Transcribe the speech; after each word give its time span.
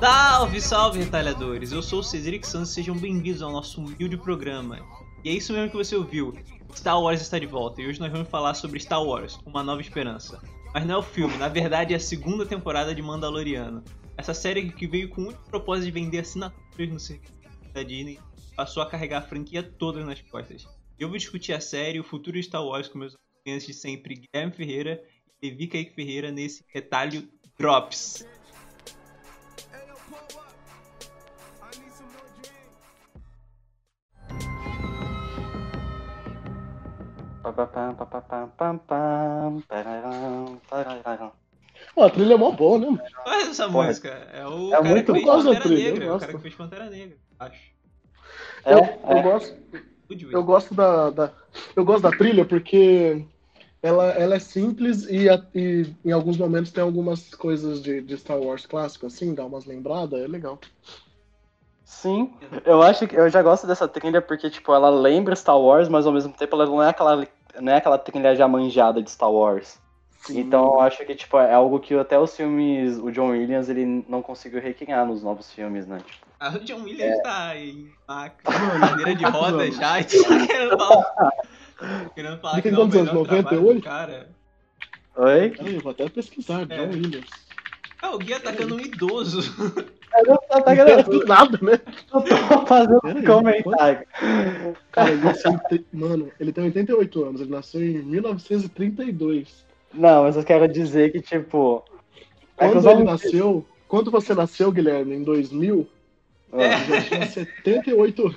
Salve, 0.00 0.60
salve, 0.62 0.98
retalhadores! 1.00 1.70
Eu 1.70 1.82
sou 1.82 1.98
o 1.98 2.02
Cedric 2.02 2.46
Santos 2.46 2.70
e 2.70 2.74
sejam 2.76 2.96
bem-vindos 2.96 3.42
ao 3.42 3.52
nosso 3.52 3.78
humilde 3.78 4.16
programa. 4.16 4.78
E 5.22 5.28
é 5.28 5.32
isso 5.34 5.52
mesmo 5.52 5.68
que 5.68 5.76
você 5.76 5.94
ouviu. 5.94 6.32
Star 6.74 6.98
Wars 6.98 7.20
está 7.20 7.38
de 7.38 7.44
volta 7.44 7.82
e 7.82 7.88
hoje 7.88 8.00
nós 8.00 8.10
vamos 8.10 8.30
falar 8.30 8.54
sobre 8.54 8.80
Star 8.80 9.04
Wars, 9.04 9.38
Uma 9.44 9.62
Nova 9.62 9.82
Esperança. 9.82 10.40
Mas 10.72 10.86
não 10.86 10.94
é 10.94 10.98
o 10.98 11.02
filme, 11.02 11.36
na 11.36 11.48
verdade 11.48 11.92
é 11.92 11.98
a 11.98 12.00
segunda 12.00 12.46
temporada 12.46 12.94
de 12.94 13.02
Mandaloriano. 13.02 13.84
Essa 14.16 14.32
série 14.32 14.72
que 14.72 14.86
veio 14.86 15.10
com 15.10 15.20
o 15.20 15.26
único 15.26 15.44
propósito 15.50 15.84
de 15.84 15.90
vender 15.90 16.20
assinaturas 16.20 16.88
no 16.88 16.98
serviço 16.98 17.34
da 17.74 17.82
Disney 17.82 18.18
passou 18.56 18.82
a 18.82 18.88
carregar 18.88 19.18
a 19.18 19.28
franquia 19.28 19.62
toda 19.62 20.02
nas 20.06 20.22
costas. 20.22 20.66
Eu 20.98 21.10
vou 21.10 21.18
discutir 21.18 21.52
a 21.52 21.60
série 21.60 21.98
e 21.98 22.00
o 22.00 22.04
futuro 22.04 22.38
de 22.38 22.44
Star 22.44 22.64
Wars 22.64 22.88
com 22.88 22.98
meus 22.98 23.12
amigos 23.12 23.29
de 23.44 23.74
sempre, 23.74 24.14
Guilherme 24.14 24.52
Ferreira 24.52 25.02
e 25.40 25.48
Levi 25.48 25.66
Kaique 25.66 25.94
Ferreira, 25.94 26.30
nesse 26.30 26.64
retalho 26.68 27.28
Drops. 27.58 28.26
Pô, 41.94 42.04
a 42.04 42.10
trilha 42.10 42.34
é 42.34 42.36
mó 42.36 42.52
boa, 42.52 42.78
né? 42.78 42.86
mano? 42.86 43.02
Qual 43.24 43.34
é 43.34 43.42
essa 43.42 43.68
Porra, 43.68 43.86
música? 43.86 44.08
É 44.08 44.46
o 44.46 44.68
é 44.68 44.70
cara 44.70 44.84
muito 44.84 45.12
que 45.12 45.12
fez 45.12 45.24
Pantera 45.24 45.60
trilha, 45.60 45.88
eu 45.88 45.92
Negra. 45.92 46.04
É 46.04 46.08
o 46.08 46.12
gosto. 46.12 46.20
cara 46.20 46.32
que 46.34 46.42
fez 46.42 46.54
Pantera 46.54 46.90
Negra, 46.90 47.16
acho. 47.38 47.70
É, 48.64 48.74
eu, 48.74 48.78
é. 48.78 49.00
eu 49.08 49.22
gosto, 49.22 49.56
Eu 50.32 50.42
gosto 50.44 50.74
da, 50.74 51.10
da- 51.10 51.32
eu 51.76 51.84
gosto 51.84 52.02
da 52.02 52.10
trilha 52.10 52.44
porque 52.44 53.24
ela, 53.82 54.06
ela 54.10 54.34
é 54.34 54.38
simples 54.40 55.06
e, 55.08 55.28
a- 55.28 55.44
e 55.54 55.86
em 56.04 56.12
alguns 56.12 56.36
momentos 56.36 56.72
tem 56.72 56.82
algumas 56.82 57.34
coisas 57.34 57.80
de, 57.82 58.00
de 58.00 58.16
Star 58.18 58.38
Wars 58.38 58.66
clássico, 58.66 59.06
assim, 59.06 59.34
dá 59.34 59.44
umas 59.44 59.64
lembradas, 59.64 60.20
é 60.20 60.26
legal. 60.26 60.58
Sim, 61.84 62.32
eu 62.64 62.82
acho 62.82 63.06
que 63.08 63.16
eu 63.16 63.28
já 63.28 63.42
gosto 63.42 63.66
dessa 63.66 63.88
trilha 63.88 64.22
porque, 64.22 64.48
tipo, 64.48 64.72
ela 64.72 64.90
lembra 64.90 65.34
Star 65.34 65.58
Wars, 65.58 65.88
mas 65.88 66.06
ao 66.06 66.12
mesmo 66.12 66.32
tempo 66.32 66.54
ela 66.54 66.66
não 66.66 66.82
é 66.82 66.88
aquela, 66.88 67.26
não 67.60 67.72
é 67.72 67.76
aquela 67.76 67.98
trilha 67.98 68.34
já 68.36 68.46
manjada 68.46 69.02
de 69.02 69.10
Star 69.10 69.30
Wars. 69.32 69.80
Então 70.28 70.64
eu 70.74 70.80
acho 70.80 71.04
que, 71.06 71.14
tipo, 71.14 71.38
é 71.38 71.54
algo 71.54 71.80
que 71.80 71.94
até 71.94 72.18
os 72.18 72.36
filmes, 72.36 72.98
o 72.98 73.10
John 73.10 73.30
Williams, 73.30 73.68
ele 73.70 74.04
não 74.08 74.20
conseguiu 74.20 74.60
recriar 74.60 75.06
nos 75.06 75.22
novos 75.22 75.50
filmes, 75.52 75.86
né? 75.86 75.98
Tipo, 76.04 76.26
Ah, 76.38 76.50
o 76.56 76.58
John 76.60 76.82
Williams 76.82 77.22
tá 77.22 77.56
em 77.56 77.90
cadeira 78.06 79.14
de 79.14 79.24
roda 79.24 79.70
já 79.72 80.00
e 80.00 80.04
tá 80.04 80.46
querendo 80.46 80.76
falar. 80.78 81.30
Querendo 82.14 82.38
falar 82.38 82.54
Ele 82.54 82.62
que 82.62 82.70
não 82.70 82.80
é 82.80 82.84
o 82.84 82.84
quantos 82.90 82.96
anos? 82.98 83.12
melhor 83.12 83.26
trabalho 83.26 83.48
do 83.60 83.64
98? 83.64 83.84
cara. 83.84 84.28
Oi? 85.16 85.54
Eu 85.74 85.80
vou 85.80 85.92
até 85.92 86.08
pesquisar, 86.08 86.66
John 86.66 86.74
É. 86.74 86.86
Williams. 86.86 87.26
Ah, 88.02 88.10
o 88.14 88.18
Gui 88.18 88.32
atacando 88.34 88.76
um 88.76 88.80
idoso. 88.80 89.40
Eu 90.16 90.24
não 90.26 90.36
tô, 90.36 90.60
tá 90.62 90.74
Não 90.74 91.02
tem 91.04 91.24
nada, 91.26 91.58
né? 91.62 91.72
eu 92.12 92.22
tô 92.48 92.66
fazendo 92.66 93.00
um 93.04 93.24
comentário. 93.24 94.06
Cara, 94.92 95.10
ele 95.10 95.24
nasceu 95.24 95.52
em 95.52 95.58
tre- 95.58 95.86
Mano, 95.92 96.32
ele 96.40 96.52
tem 96.52 96.64
88 96.64 97.24
anos, 97.24 97.40
ele 97.40 97.50
nasceu 97.50 97.80
em 97.82 98.02
1932. 98.02 99.64
Não, 99.92 100.22
mas 100.24 100.36
eu 100.36 100.44
quero 100.44 100.68
dizer 100.68 101.12
que, 101.12 101.20
tipo. 101.20 101.84
é 102.58 102.66
que 102.66 102.72
Quando 102.72 102.78
os 102.78 102.86
ele 102.86 103.04
nasceu, 103.04 103.66
quando 103.88 104.10
você 104.10 104.34
nasceu, 104.34 104.70
Guilherme, 104.70 105.14
em 105.16 105.22
2000, 105.22 105.88
Ah, 106.52 106.62
É. 106.62 106.74
ele 106.74 106.84
já 106.86 107.02
tinha 107.02 107.26
78 107.26 108.22
anos. 108.26 108.36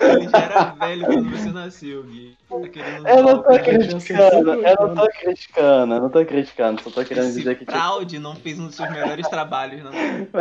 Ele 0.00 0.28
já 0.28 0.38
era 0.38 0.64
velho 0.74 1.06
quando 1.06 1.30
você 1.30 1.50
nasceu, 1.50 2.02
Gui. 2.04 2.36
Tá 2.48 2.68
querendo 2.68 3.08
Eu 3.08 3.22
não 3.22 3.42
tô 3.42 3.58
criticando, 3.58 4.50
eu 4.52 4.76
não 4.86 4.94
tô 4.94 5.06
criticando, 5.08 5.94
eu 5.94 6.00
não 6.00 6.10
tô 6.10 6.24
criticando, 6.24 6.82
só 6.82 6.90
tô 6.90 7.04
querendo 7.04 7.24
Esse 7.26 7.38
dizer 7.38 7.58
que, 7.58 7.64
tipo. 7.64 7.72
Proud 7.76 8.18
não 8.20 8.36
fez 8.36 8.60
um 8.60 8.66
dos 8.66 8.76
seus 8.76 8.90
melhores 8.90 9.26
trabalhos, 9.28 9.82
não. 9.82 9.90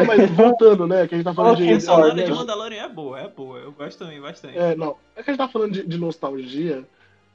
Mas 0.06 0.30
voltando, 0.32 0.86
né? 0.86 1.08
Que 1.08 1.16
a 1.16 1.18
gente 1.18 1.26
tá 1.26 1.34
falando 1.34 1.58
de. 1.58 1.74
A 1.74 2.24
de? 2.24 2.32
Mandalorian 2.32 2.84
é 2.84 2.90
boa, 2.90 3.20
é 3.20 3.28
boa. 3.28 3.58
Eu 3.58 3.72
gosto 3.72 3.97
também 3.97 4.22
bastante. 4.22 4.58
É, 4.58 4.76
não. 4.76 4.96
É 5.16 5.24
que 5.24 5.31
a 5.31 5.34
gente 5.34 5.40
tá 5.40 5.47
falando 5.47 5.72
de, 5.74 5.88
de 5.88 5.97
nostalgia, 5.97 6.84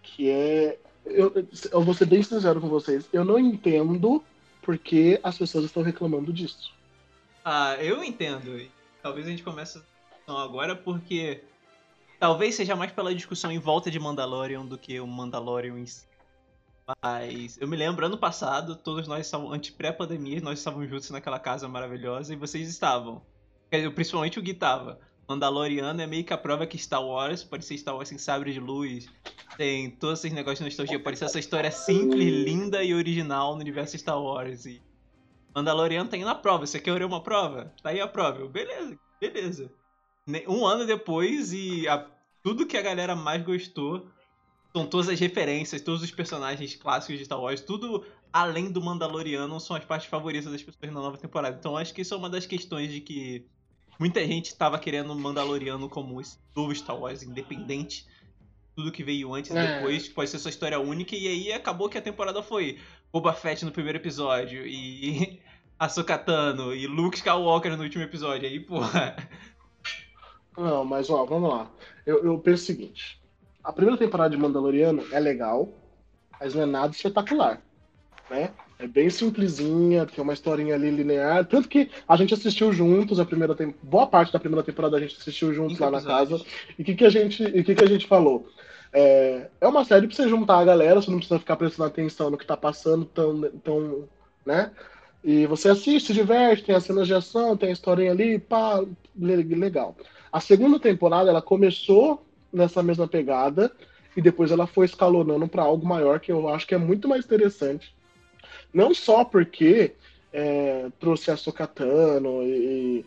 que 0.02 0.30
é. 0.30 0.78
Eu, 1.04 1.46
eu 1.72 1.82
vou 1.82 1.94
ser 1.94 2.06
bem 2.06 2.22
sincero 2.22 2.60
com 2.60 2.68
vocês. 2.68 3.08
Eu 3.12 3.24
não 3.24 3.38
entendo 3.38 4.22
porque 4.62 5.20
as 5.22 5.36
pessoas 5.36 5.64
estão 5.64 5.82
reclamando 5.82 6.32
disso. 6.32 6.72
Ah, 7.44 7.76
eu 7.80 8.02
entendo. 8.04 8.66
Talvez 9.02 9.26
a 9.26 9.30
gente 9.30 9.42
comece 9.42 9.82
discussão 10.22 10.38
agora 10.38 10.76
porque 10.76 11.42
talvez 12.18 12.54
seja 12.54 12.76
mais 12.76 12.92
pela 12.92 13.14
discussão 13.14 13.50
em 13.50 13.58
volta 13.58 13.90
de 13.90 13.98
Mandalorian 13.98 14.64
do 14.64 14.78
que 14.78 15.00
o 15.00 15.06
Mandalorian 15.06 15.78
em 15.78 15.86
si. 15.86 16.06
Mas 17.02 17.58
eu 17.60 17.68
me 17.68 17.76
lembro, 17.76 18.06
ano 18.06 18.18
passado, 18.18 18.76
todos 18.76 19.06
nós 19.06 19.26
estávamos, 19.26 19.52
antes 19.52 19.70
pré-pandemia, 19.70 20.40
nós 20.40 20.58
estávamos 20.58 20.88
juntos 20.88 21.10
naquela 21.10 21.38
casa 21.38 21.68
maravilhosa 21.68 22.32
e 22.32 22.36
vocês 22.36 22.68
estavam. 22.68 23.22
Principalmente 23.94 24.38
o 24.38 24.42
Gui 24.42 24.54
tava. 24.54 25.00
Mandaloriano 25.28 26.00
é 26.00 26.06
meio 26.06 26.24
que 26.24 26.32
a 26.32 26.38
prova 26.38 26.66
que 26.66 26.76
Star 26.78 27.04
Wars 27.04 27.42
pode 27.44 27.64
ser 27.64 27.76
Star 27.78 27.96
Wars 27.96 28.08
sem 28.08 28.18
sabre 28.18 28.52
de 28.52 28.60
luz. 28.60 29.08
Tem 29.56 29.90
todos 29.90 30.18
esses 30.20 30.32
negócios 30.32 30.58
de 30.58 30.64
nostalgia. 30.64 30.98
Pode 31.02 31.18
ser 31.18 31.26
essa 31.26 31.38
história 31.38 31.70
simples, 31.70 32.44
linda 32.44 32.82
e 32.82 32.92
original 32.94 33.54
no 33.54 33.60
universo 33.60 33.96
Star 33.98 34.20
Wars. 34.20 34.66
E 34.66 34.80
Mandaloriano 35.54 36.08
tá 36.08 36.16
indo 36.16 36.26
na 36.26 36.34
prova. 36.34 36.66
Você 36.66 36.80
quer 36.80 37.04
uma 37.04 37.22
prova? 37.22 37.72
Tá 37.82 37.90
aí 37.90 38.00
a 38.00 38.08
prova. 38.08 38.40
Eu, 38.40 38.48
beleza, 38.48 38.98
beleza. 39.20 39.72
Um 40.48 40.64
ano 40.66 40.86
depois 40.86 41.52
e 41.52 41.86
a- 41.88 42.06
tudo 42.42 42.66
que 42.66 42.76
a 42.76 42.82
galera 42.82 43.14
mais 43.14 43.42
gostou 43.44 44.06
são 44.74 44.86
todas 44.86 45.08
as 45.08 45.20
referências, 45.20 45.80
todos 45.82 46.02
os 46.02 46.10
personagens 46.10 46.74
clássicos 46.74 47.18
de 47.18 47.24
Star 47.24 47.40
Wars, 47.40 47.60
tudo 47.60 48.04
além 48.32 48.70
do 48.72 48.80
Mandaloriano 48.82 49.60
são 49.60 49.76
as 49.76 49.84
partes 49.84 50.08
favoritas 50.08 50.50
das 50.50 50.62
pessoas 50.62 50.92
na 50.92 51.00
nova 51.00 51.18
temporada. 51.18 51.56
Então 51.58 51.76
acho 51.76 51.92
que 51.92 52.00
isso 52.00 52.14
é 52.14 52.16
uma 52.16 52.30
das 52.30 52.46
questões 52.46 52.90
de 52.90 53.00
que 53.00 53.46
muita 53.98 54.24
gente 54.26 54.54
tava 54.54 54.78
querendo 54.78 55.12
o 55.12 55.18
Mandaloriano 55.18 55.88
como 55.88 56.20
esse 56.20 56.38
novo 56.54 56.74
Star 56.74 56.98
Wars 56.98 57.22
independente. 57.22 58.06
Tudo 58.74 58.90
que 58.90 59.04
veio 59.04 59.34
antes 59.34 59.50
e 59.50 59.58
É. 59.58 59.74
depois 59.76 60.08
pode 60.08 60.30
ser 60.30 60.38
sua 60.38 60.48
história 60.48 60.80
única. 60.80 61.14
E 61.14 61.28
aí 61.28 61.52
acabou 61.52 61.88
que 61.88 61.98
a 61.98 62.02
temporada 62.02 62.42
foi 62.42 62.78
Boba 63.12 63.32
Fett 63.34 63.64
no 63.64 63.70
primeiro 63.72 63.98
episódio 63.98 64.66
e 64.66 65.40
Ahsoka 65.78 66.16
Tano 66.16 66.74
e 66.74 66.86
Luke 66.86 67.16
Skywalker 67.18 67.76
no 67.76 67.82
último 67.82 68.02
episódio. 68.02 68.48
Aí, 68.48 68.58
porra. 68.60 69.14
Não, 70.56 70.84
mas 70.84 71.08
ó, 71.10 71.24
vamos 71.24 71.50
lá. 71.50 71.70
Eu, 72.06 72.24
eu 72.24 72.38
penso 72.38 72.62
o 72.62 72.66
seguinte: 72.66 73.20
a 73.62 73.72
primeira 73.72 73.98
temporada 73.98 74.30
de 74.30 74.36
Mandaloriano 74.40 75.04
é 75.12 75.18
legal, 75.20 75.68
mas 76.40 76.54
não 76.54 76.62
é 76.62 76.66
nada 76.66 76.92
espetacular. 76.94 77.60
Né? 78.32 78.50
É 78.78 78.86
bem 78.86 79.10
simplesinha, 79.10 80.06
tem 80.06 80.24
uma 80.24 80.32
historinha 80.32 80.74
ali 80.74 80.90
linear. 80.90 81.44
Tanto 81.44 81.68
que 81.68 81.90
a 82.08 82.16
gente 82.16 82.32
assistiu 82.32 82.72
juntos 82.72 83.20
a 83.20 83.26
primeira 83.26 83.54
tem... 83.54 83.74
Boa 83.82 84.06
parte 84.06 84.32
da 84.32 84.40
primeira 84.40 84.64
temporada 84.64 84.96
a 84.96 85.00
gente 85.00 85.16
assistiu 85.18 85.52
juntos 85.52 85.78
lá 85.78 85.90
na 85.90 86.00
casa. 86.00 86.40
E 86.78 86.82
o 86.82 86.84
que, 86.84 86.94
que, 86.94 87.04
a 87.04 87.10
gente- 87.10 87.44
e 87.44 87.62
que, 87.62 87.74
que 87.74 87.84
a 87.84 87.86
gente 87.86 88.06
falou? 88.06 88.48
É, 88.90 89.50
é 89.60 89.68
uma 89.68 89.84
série 89.84 90.06
pra 90.06 90.16
você 90.16 90.26
juntar 90.28 90.58
a 90.58 90.64
galera, 90.64 91.00
você 91.00 91.10
não 91.10 91.18
precisa 91.18 91.38
ficar 91.38 91.56
prestando 91.56 91.86
atenção 91.88 92.30
no 92.30 92.38
que 92.38 92.46
tá 92.46 92.56
passando 92.56 93.04
tão, 93.04 93.42
tão 93.62 94.08
né? 94.46 94.70
E 95.22 95.46
você 95.46 95.68
assiste, 95.68 96.06
se 96.08 96.14
diverte, 96.14 96.64
tem 96.64 96.74
as 96.74 96.84
cenas 96.84 97.06
de 97.06 97.14
ação, 97.14 97.56
tem 97.56 97.68
a 97.68 97.72
historinha 97.72 98.10
ali, 98.12 98.38
pá, 98.38 98.82
le- 99.14 99.42
legal. 99.54 99.94
A 100.32 100.40
segunda 100.40 100.80
temporada 100.80 101.28
ela 101.28 101.42
começou 101.42 102.26
nessa 102.52 102.82
mesma 102.82 103.06
pegada 103.06 103.70
e 104.16 104.22
depois 104.22 104.50
ela 104.50 104.66
foi 104.66 104.86
escalonando 104.86 105.46
para 105.46 105.62
algo 105.62 105.86
maior 105.86 106.18
que 106.18 106.32
eu 106.32 106.48
acho 106.48 106.66
que 106.66 106.74
é 106.74 106.78
muito 106.78 107.06
mais 107.08 107.24
interessante. 107.24 107.94
Não 108.72 108.94
só 108.94 109.24
porque 109.24 109.92
é, 110.32 110.88
trouxe 110.98 111.30
a 111.30 111.36
Sokatano 111.36 112.42
e, 112.42 113.00
e- 113.00 113.04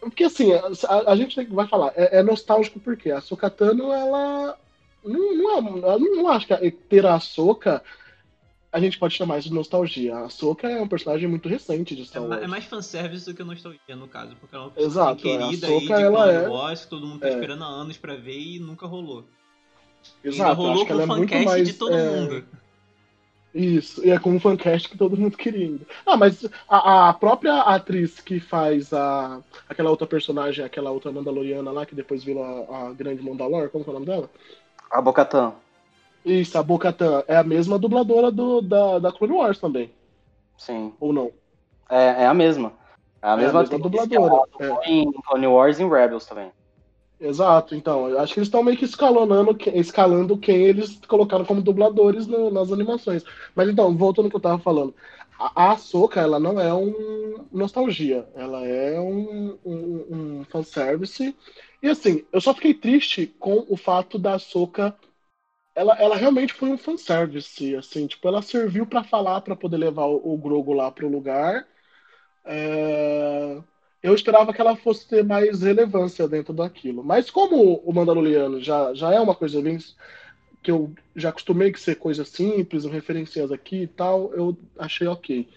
porque 0.00 0.24
assim 0.24 0.52
a, 0.52 1.10
a 1.10 1.16
gente 1.16 1.42
vai 1.46 1.66
falar 1.66 1.92
é, 1.96 2.18
é 2.18 2.22
nostálgico 2.22 2.78
porque 2.80 3.10
a 3.10 3.20
Sokatano 3.20 3.92
ela 3.92 4.56
não, 5.04 5.34
não, 5.34 5.58
é, 5.58 5.60
não, 5.98 5.98
não 6.16 6.28
acho 6.28 6.46
que 6.46 6.70
ter 6.70 7.06
a 7.06 7.18
Soka 7.20 7.82
a 8.72 8.80
gente 8.80 8.98
pode 8.98 9.14
chamar 9.14 9.38
isso 9.38 9.48
de 9.48 9.54
nostalgia. 9.54 10.18
A 10.18 10.28
Soka 10.28 10.68
é 10.68 10.78
um 10.82 10.88
personagem 10.88 11.26
muito 11.26 11.48
recente 11.48 11.96
de 11.96 12.02
É, 12.02 12.04
Star 12.04 12.22
ma- 12.22 12.28
Wars. 12.28 12.42
é 12.42 12.46
mais 12.46 12.64
fanservice 12.66 13.24
do 13.24 13.32
que 13.34 13.42
nostalgia, 13.42 13.96
no 13.96 14.06
caso. 14.06 14.36
Porque 14.38 14.54
é 14.54 14.58
uma 14.58 14.72
Exato, 14.76 15.22
personagem 15.22 15.30
é, 15.30 15.46
a 15.46 15.48
querida 15.48 15.66
aí 15.68 15.86
de 15.86 15.92
ela 15.92 16.30
é- 16.32 16.48
Wars, 16.48 16.84
que 16.84 16.90
todo 16.90 17.06
mundo 17.06 17.20
tá 17.20 17.28
é. 17.28 17.30
esperando 17.30 17.64
há 17.64 17.68
anos 17.68 17.96
pra 17.96 18.16
ver 18.16 18.38
e 18.38 18.58
nunca 18.58 18.86
rolou. 18.86 19.24
Ainda 20.22 20.34
Exato, 20.36 20.54
rolou 20.60 20.74
acho 20.74 20.86
com 20.86 20.92
ela 20.92 21.00
o 21.00 21.04
é 21.04 21.06
fancast 21.06 21.44
mais 21.46 21.66
de 21.68 21.72
todo 21.74 21.94
é, 21.94 22.10
mundo. 22.10 22.44
Isso, 23.56 24.04
e 24.06 24.10
é 24.10 24.18
com 24.18 24.30
um 24.32 24.40
fancast 24.40 24.88
que 24.88 24.98
todo 24.98 25.16
mundo 25.16 25.36
queria. 25.36 25.66
ainda. 25.66 25.86
Ah, 26.04 26.16
mas 26.16 26.44
a, 26.68 27.08
a 27.08 27.14
própria 27.14 27.60
atriz 27.62 28.20
que 28.20 28.38
faz 28.38 28.92
a, 28.92 29.40
aquela 29.68 29.88
outra 29.90 30.06
personagem, 30.06 30.62
aquela 30.64 30.90
outra 30.90 31.10
Mandaloriana 31.10 31.70
lá, 31.70 31.86
que 31.86 31.94
depois 31.94 32.22
virou 32.22 32.44
a, 32.44 32.88
a 32.88 32.92
grande 32.92 33.22
Mandalor, 33.22 33.70
como 33.70 33.82
que 33.82 33.88
é 33.90 33.92
o 33.92 33.94
nome 33.94 34.06
dela? 34.06 34.30
A 34.90 35.00
Bocatan. 35.00 35.54
Isso, 36.24 36.58
a 36.58 36.62
Bo-Katan. 36.62 37.22
É 37.28 37.36
a 37.36 37.44
mesma 37.44 37.78
dubladora 37.78 38.32
do, 38.32 38.60
da, 38.60 38.98
da 38.98 39.12
Clone 39.12 39.34
Wars 39.34 39.60
também, 39.60 39.92
Sim. 40.58 40.92
ou 40.98 41.12
não? 41.12 41.30
É, 41.88 42.24
é 42.24 42.26
a 42.26 42.34
mesma. 42.34 42.72
É 43.22 43.28
a 43.28 43.30
É 43.30 43.32
a 43.32 43.36
mesma, 43.36 43.60
mesma 43.60 43.78
dubladora. 43.78 44.42
atuou 44.42 44.82
em 44.84 45.12
Clone 45.22 45.46
Wars 45.46 45.78
e 45.78 45.82
em 45.84 45.88
Rebels 45.88 46.26
também. 46.26 46.50
Exato, 47.18 47.74
então, 47.74 48.10
eu 48.10 48.18
acho 48.20 48.34
que 48.34 48.40
eles 48.40 48.48
estão 48.48 48.62
meio 48.62 48.76
que 48.76 48.84
escalonando, 48.84 49.56
escalando 49.74 50.36
quem 50.38 50.56
eles 50.66 51.00
colocaram 51.08 51.46
como 51.46 51.62
dubladores 51.62 52.26
no, 52.26 52.50
nas 52.50 52.70
animações. 52.70 53.24
Mas 53.54 53.70
então, 53.70 53.96
voltando 53.96 54.26
ao 54.26 54.30
que 54.30 54.36
eu 54.36 54.40
tava 54.40 54.58
falando, 54.62 54.94
a, 55.38 55.72
a 55.72 55.76
Soca, 55.78 56.20
ela 56.20 56.38
não 56.38 56.60
é 56.60 56.74
um 56.74 57.46
nostalgia, 57.50 58.28
ela 58.34 58.66
é 58.66 59.00
um, 59.00 59.58
um, 59.64 60.38
um 60.40 60.44
fanservice. 60.44 61.34
E 61.82 61.88
assim, 61.88 62.22
eu 62.30 62.40
só 62.40 62.52
fiquei 62.52 62.74
triste 62.74 63.26
com 63.38 63.64
o 63.68 63.76
fato 63.78 64.18
da 64.18 64.38
Soca 64.38 64.94
ela, 65.74 65.94
ela 66.00 66.16
realmente 66.16 66.54
foi 66.54 66.70
um 66.70 66.78
fanservice, 66.78 67.76
assim, 67.76 68.06
tipo, 68.06 68.26
ela 68.28 68.42
serviu 68.42 68.86
para 68.86 69.04
falar, 69.04 69.42
para 69.42 69.56
poder 69.56 69.76
levar 69.78 70.06
o, 70.06 70.34
o 70.34 70.38
Grogo 70.38 70.72
lá 70.74 70.90
pro 70.90 71.08
lugar. 71.08 71.66
É 72.44 73.60
eu 74.02 74.14
esperava 74.14 74.52
que 74.52 74.60
ela 74.60 74.76
fosse 74.76 75.06
ter 75.06 75.24
mais 75.24 75.62
relevância 75.62 76.28
dentro 76.28 76.52
daquilo. 76.52 77.02
Mas 77.02 77.30
como 77.30 77.82
o 77.84 77.92
Mandaloriano 77.92 78.60
já, 78.60 78.94
já 78.94 79.12
é 79.12 79.20
uma 79.20 79.34
coisa 79.34 79.60
bem 79.60 79.78
que 80.62 80.70
eu 80.70 80.92
já 81.14 81.28
acostumei 81.28 81.72
que 81.72 81.80
ser 81.80 81.96
coisa 81.96 82.24
simples, 82.24 82.84
referencias 82.84 83.52
aqui 83.52 83.82
e 83.82 83.86
tal, 83.86 84.32
eu 84.34 84.56
achei 84.78 85.06
ok. 85.06 85.48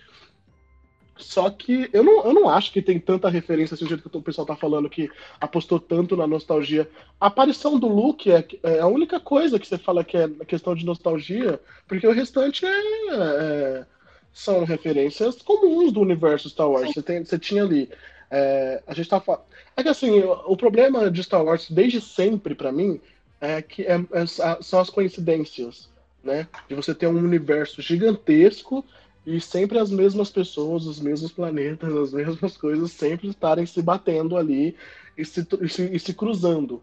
Só 1.17 1.49
que 1.49 1.89
eu 1.91 2.01
não, 2.03 2.23
eu 2.25 2.33
não 2.33 2.49
acho 2.49 2.71
que 2.71 2.81
tem 2.81 2.97
tanta 2.97 3.29
referência 3.29 3.75
assim, 3.75 3.83
do 3.83 3.89
jeito 3.89 4.09
que 4.09 4.17
o 4.17 4.21
pessoal 4.21 4.47
tá 4.47 4.55
falando 4.55 4.89
que 4.89 5.09
apostou 5.39 5.79
tanto 5.79 6.15
na 6.15 6.25
nostalgia. 6.25 6.89
A 7.19 7.27
aparição 7.27 7.77
do 7.77 7.87
Luke 7.87 8.31
é, 8.31 8.45
é 8.63 8.79
a 8.79 8.87
única 8.87 9.19
coisa 9.19 9.59
que 9.59 9.67
você 9.67 9.77
fala 9.77 10.03
que 10.03 10.15
é 10.15 10.29
questão 10.47 10.73
de 10.73 10.85
nostalgia, 10.85 11.59
porque 11.87 12.07
o 12.07 12.13
restante 12.13 12.65
é, 12.65 12.79
é 13.11 13.85
são 14.31 14.63
referências 14.63 15.41
comuns 15.41 15.91
do 15.91 15.99
universo 15.99 16.49
Star 16.49 16.69
Wars. 16.69 16.93
Você, 16.93 17.01
tem, 17.01 17.25
você 17.25 17.37
tinha 17.37 17.63
ali 17.63 17.89
é, 18.29 18.83
a 18.85 18.93
gente 18.93 19.09
tá 19.09 19.19
falando. 19.19 19.43
É 19.75 19.83
que 19.83 19.89
assim, 19.89 20.21
o, 20.21 20.55
problema 20.55 21.09
de 21.09 21.23
Star 21.23 21.43
Wars 21.43 21.69
desde 21.69 21.99
sempre, 21.99 22.53
para 22.53 22.71
mim, 22.71 22.99
é 23.41 23.61
que 23.61 23.83
é, 23.83 23.95
é, 23.95 24.25
são 24.61 24.79
as 24.79 24.89
coincidências, 24.89 25.89
né? 26.23 26.47
De 26.67 26.75
você 26.75 26.93
ter 26.93 27.07
um 27.07 27.17
universo 27.17 27.81
gigantesco 27.81 28.85
e 29.25 29.39
sempre 29.41 29.79
as 29.79 29.89
mesmas 29.89 30.29
pessoas, 30.29 30.85
os 30.85 30.99
mesmos 30.99 31.31
planetas, 31.31 31.95
as 31.95 32.13
mesmas 32.13 32.55
coisas 32.55 32.91
sempre 32.91 33.29
estarem 33.29 33.65
se 33.65 33.81
batendo 33.81 34.37
ali 34.37 34.75
e 35.17 35.25
se, 35.25 35.45
e 35.61 35.69
se, 35.69 35.95
e 35.95 35.99
se 35.99 36.13
cruzando, 36.13 36.81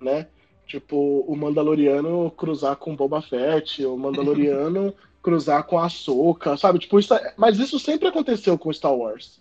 né? 0.00 0.26
Tipo, 0.66 1.24
o 1.26 1.34
Mandaloriano 1.34 2.30
cruzar 2.30 2.76
com 2.76 2.94
Boba 2.94 3.22
Fett, 3.22 3.84
o 3.84 3.96
Mandaloriano 3.96 4.94
cruzar 5.22 5.64
com 5.64 5.78
a 5.78 5.88
Soca, 5.88 6.56
sabe? 6.56 6.78
Tipo, 6.78 6.98
isso 6.98 7.14
é... 7.14 7.34
mas 7.36 7.58
isso 7.58 7.78
sempre 7.78 8.08
aconteceu 8.08 8.58
com 8.58 8.72
Star 8.72 8.94
Wars, 8.94 9.40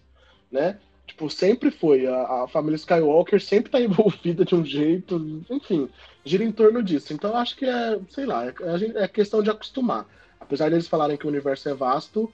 né? 0.51 0.79
Tipo, 1.07 1.29
sempre 1.29 1.71
foi. 1.71 2.05
A, 2.05 2.43
a 2.43 2.47
família 2.47 2.75
Skywalker 2.75 3.41
sempre 3.41 3.71
tá 3.71 3.79
envolvida 3.81 4.45
de 4.45 4.53
um 4.53 4.63
jeito, 4.63 5.43
enfim, 5.49 5.89
gira 6.23 6.43
em 6.43 6.51
torno 6.51 6.83
disso. 6.83 7.13
Então 7.13 7.35
acho 7.35 7.55
que 7.55 7.65
é, 7.65 7.99
sei 8.09 8.25
lá, 8.25 8.45
é, 8.47 8.53
é 8.95 9.07
questão 9.07 9.41
de 9.41 9.49
acostumar. 9.49 10.05
Apesar 10.39 10.69
deles 10.69 10.87
falarem 10.87 11.17
que 11.17 11.25
o 11.25 11.29
universo 11.29 11.69
é 11.69 11.73
vasto, 11.73 12.31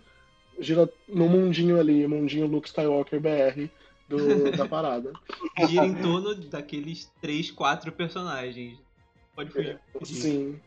gira 0.59 0.89
no 1.07 1.29
mundinho 1.29 1.79
ali, 1.79 2.05
mundinho 2.07 2.47
Luke 2.47 2.67
Skywalker 2.67 3.19
BR 3.19 3.69
do, 4.09 4.51
da 4.57 4.67
parada. 4.67 5.13
gira 5.67 5.85
em 5.85 5.95
torno 5.95 6.35
daqueles 6.35 7.11
três, 7.21 7.49
quatro 7.49 7.91
personagens. 7.91 8.77
Pode 9.35 9.51
fugir. 9.51 9.79
É, 9.99 10.05
sim 10.05 10.59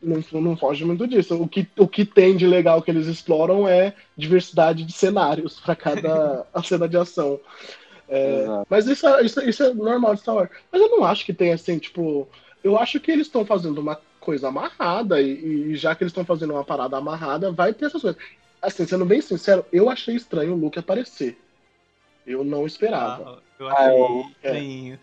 não, 0.00 0.22
não 0.40 0.56
foge 0.56 0.84
muito 0.84 1.06
disso. 1.06 1.40
O 1.40 1.48
que, 1.48 1.66
o 1.76 1.88
que 1.88 2.04
tem 2.04 2.36
de 2.36 2.46
legal 2.46 2.80
que 2.82 2.90
eles 2.90 3.06
exploram 3.06 3.66
é 3.66 3.94
diversidade 4.16 4.84
de 4.84 4.92
cenários 4.92 5.60
para 5.60 5.74
cada 5.74 6.46
a 6.54 6.62
cena 6.62 6.88
de 6.88 6.96
ação. 6.96 7.40
É, 8.08 8.46
mas 8.70 8.86
isso, 8.86 9.06
é, 9.06 9.22
isso, 9.22 9.40
isso 9.42 9.62
é 9.62 9.74
normal 9.74 10.14
de 10.14 10.20
Star 10.20 10.36
Wars. 10.36 10.50
Mas 10.72 10.80
eu 10.80 10.88
não 10.88 11.04
acho 11.04 11.26
que 11.26 11.34
tem 11.34 11.52
assim, 11.52 11.78
tipo. 11.78 12.28
Eu 12.62 12.76
acho 12.78 12.98
que 12.98 13.10
eles 13.10 13.26
estão 13.26 13.44
fazendo 13.44 13.78
uma 13.80 14.00
coisa 14.18 14.48
amarrada, 14.48 15.20
e, 15.20 15.72
e 15.72 15.76
já 15.76 15.94
que 15.94 16.02
eles 16.02 16.10
estão 16.10 16.24
fazendo 16.24 16.52
uma 16.52 16.64
parada 16.64 16.96
amarrada, 16.96 17.52
vai 17.52 17.72
ter 17.72 17.86
essas 17.86 18.02
coisas. 18.02 18.20
Assim, 18.60 18.86
sendo 18.86 19.04
bem 19.04 19.20
sincero, 19.20 19.64
eu 19.72 19.88
achei 19.88 20.16
estranho 20.16 20.54
o 20.54 20.56
Luke 20.56 20.78
aparecer. 20.78 21.38
Eu 22.26 22.44
não 22.44 22.66
esperava. 22.66 23.38
Ah, 23.38 23.42
eu 23.58 23.68
achei 23.68 24.92
ah, 24.92 24.94
é. 24.94 24.98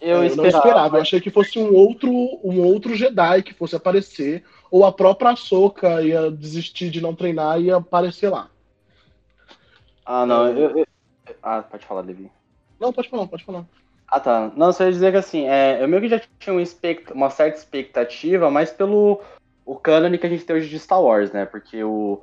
Eu, 0.00 0.24
eu 0.24 0.36
não 0.36 0.46
esperava. 0.46 0.96
Eu 0.96 1.02
achei 1.02 1.20
que 1.20 1.30
fosse 1.30 1.58
um 1.58 1.74
outro, 1.74 2.10
um 2.44 2.60
outro 2.62 2.94
Jedi 2.94 3.42
que 3.42 3.54
fosse 3.54 3.74
aparecer, 3.74 4.44
ou 4.70 4.84
a 4.84 4.92
própria 4.92 5.30
Ahsoka 5.30 6.02
ia 6.02 6.30
desistir 6.30 6.90
de 6.90 7.00
não 7.00 7.14
treinar 7.14 7.60
e 7.60 7.64
ia 7.64 7.76
aparecer 7.76 8.28
lá. 8.28 8.48
Ah, 10.04 10.26
não. 10.26 10.46
É. 10.46 10.50
Eu, 10.50 10.78
eu... 10.78 10.86
Ah, 11.42 11.62
pode 11.62 11.86
falar, 11.86 12.02
Levi. 12.02 12.30
Não, 12.78 12.92
pode 12.92 13.08
falar, 13.08 13.26
pode 13.26 13.44
falar. 13.44 13.64
Ah, 14.08 14.20
tá. 14.20 14.52
Não, 14.54 14.72
só 14.72 14.84
ia 14.84 14.92
dizer 14.92 15.10
que 15.10 15.18
assim, 15.18 15.48
é, 15.48 15.82
eu 15.82 15.88
meio 15.88 16.02
que 16.02 16.08
já 16.08 16.20
tinha 16.38 16.54
um 16.54 16.60
expect... 16.60 17.12
uma 17.12 17.30
certa 17.30 17.58
expectativa, 17.58 18.50
mas 18.50 18.70
pelo 18.70 19.20
o 19.64 19.74
cânone 19.74 20.16
que 20.16 20.26
a 20.26 20.28
gente 20.28 20.44
tem 20.44 20.54
hoje 20.54 20.68
de 20.68 20.78
Star 20.78 21.02
Wars, 21.02 21.32
né? 21.32 21.44
Porque 21.44 21.82
o, 21.82 22.22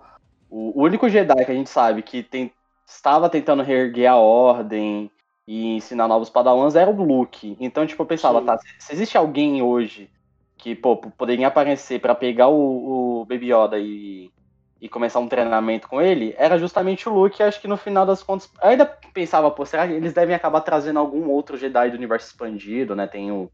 o, 0.50 0.80
o 0.80 0.84
único 0.84 1.10
Jedi 1.10 1.44
que 1.44 1.52
a 1.52 1.56
gente 1.56 1.70
sabe 1.70 2.02
que 2.02 2.24
tem, 2.24 2.54
estava 2.88 3.30
tentando 3.30 3.64
reerguer 3.64 4.10
a 4.10 4.16
ordem 4.16 5.12
e 5.48 5.76
ensinar 5.76 6.08
novos 6.08 6.30
padawans 6.30 6.76
era 6.76 6.90
o 6.90 7.04
Luke. 7.04 7.58
Então, 7.60 7.86
tipo, 7.86 8.02
eu 8.02 8.08
pensava, 8.08 8.40
Sim. 8.40 8.46
tá, 8.46 8.58
se 8.80 8.94
existe 8.94 9.18
alguém 9.18 9.62
hoje 9.62 10.10
que, 10.58 10.74
pô, 10.76 10.96
poderia 10.96 11.48
aparecer 11.48 12.00
para 12.00 12.16
pegar 12.16 12.48
o, 12.48 13.22
o 13.22 13.26
Baby 13.26 13.54
Yoda 13.54 13.78
e, 13.78 14.32
e 14.80 14.88
começar 14.88 15.20
um 15.20 15.28
treinamento 15.28 15.90
com 15.90 16.02
ele, 16.02 16.34
era 16.38 16.58
justamente 16.58 17.08
o 17.10 17.14
Luke. 17.14 17.44
Acho 17.44 17.60
que 17.60 17.68
no 17.68 17.76
final 17.76 18.06
das 18.06 18.24
contas, 18.24 18.50
eu 18.62 18.70
ainda 18.70 18.86
pensava, 18.86 19.52
pô, 19.52 19.66
será 19.66 19.86
que 19.86 19.94
eles 19.94 20.14
devem 20.14 20.36
acabar 20.36 20.62
trazendo 20.62 21.00
algum 21.00 21.30
outro 21.30 21.58
Jedi 21.58 21.90
do 21.90 21.98
universo 21.98 22.28
expandido, 22.28 22.96
né? 22.96 23.08
Tem 23.08 23.32
o. 23.32 23.52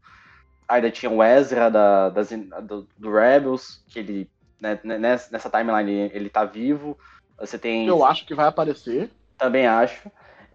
Ainda 0.68 0.88
tinha 0.88 1.10
o 1.10 1.20
Ezra 1.20 1.68
da, 1.68 2.10
das, 2.10 2.30
do, 2.30 2.86
do 2.96 3.12
Rebels, 3.12 3.84
que 3.88 3.98
ele, 3.98 4.30
né, 4.60 4.78
nessa 4.84 5.50
timeline, 5.50 5.90
ele, 5.90 6.10
ele 6.14 6.30
tá 6.30 6.44
vivo. 6.44 6.96
Você 7.40 7.58
tem. 7.58 7.88
Eu 7.88 8.04
acho 8.04 8.24
que 8.24 8.34
vai 8.34 8.46
aparecer. 8.46 9.10
Também 9.36 9.66
acho. 9.66 10.08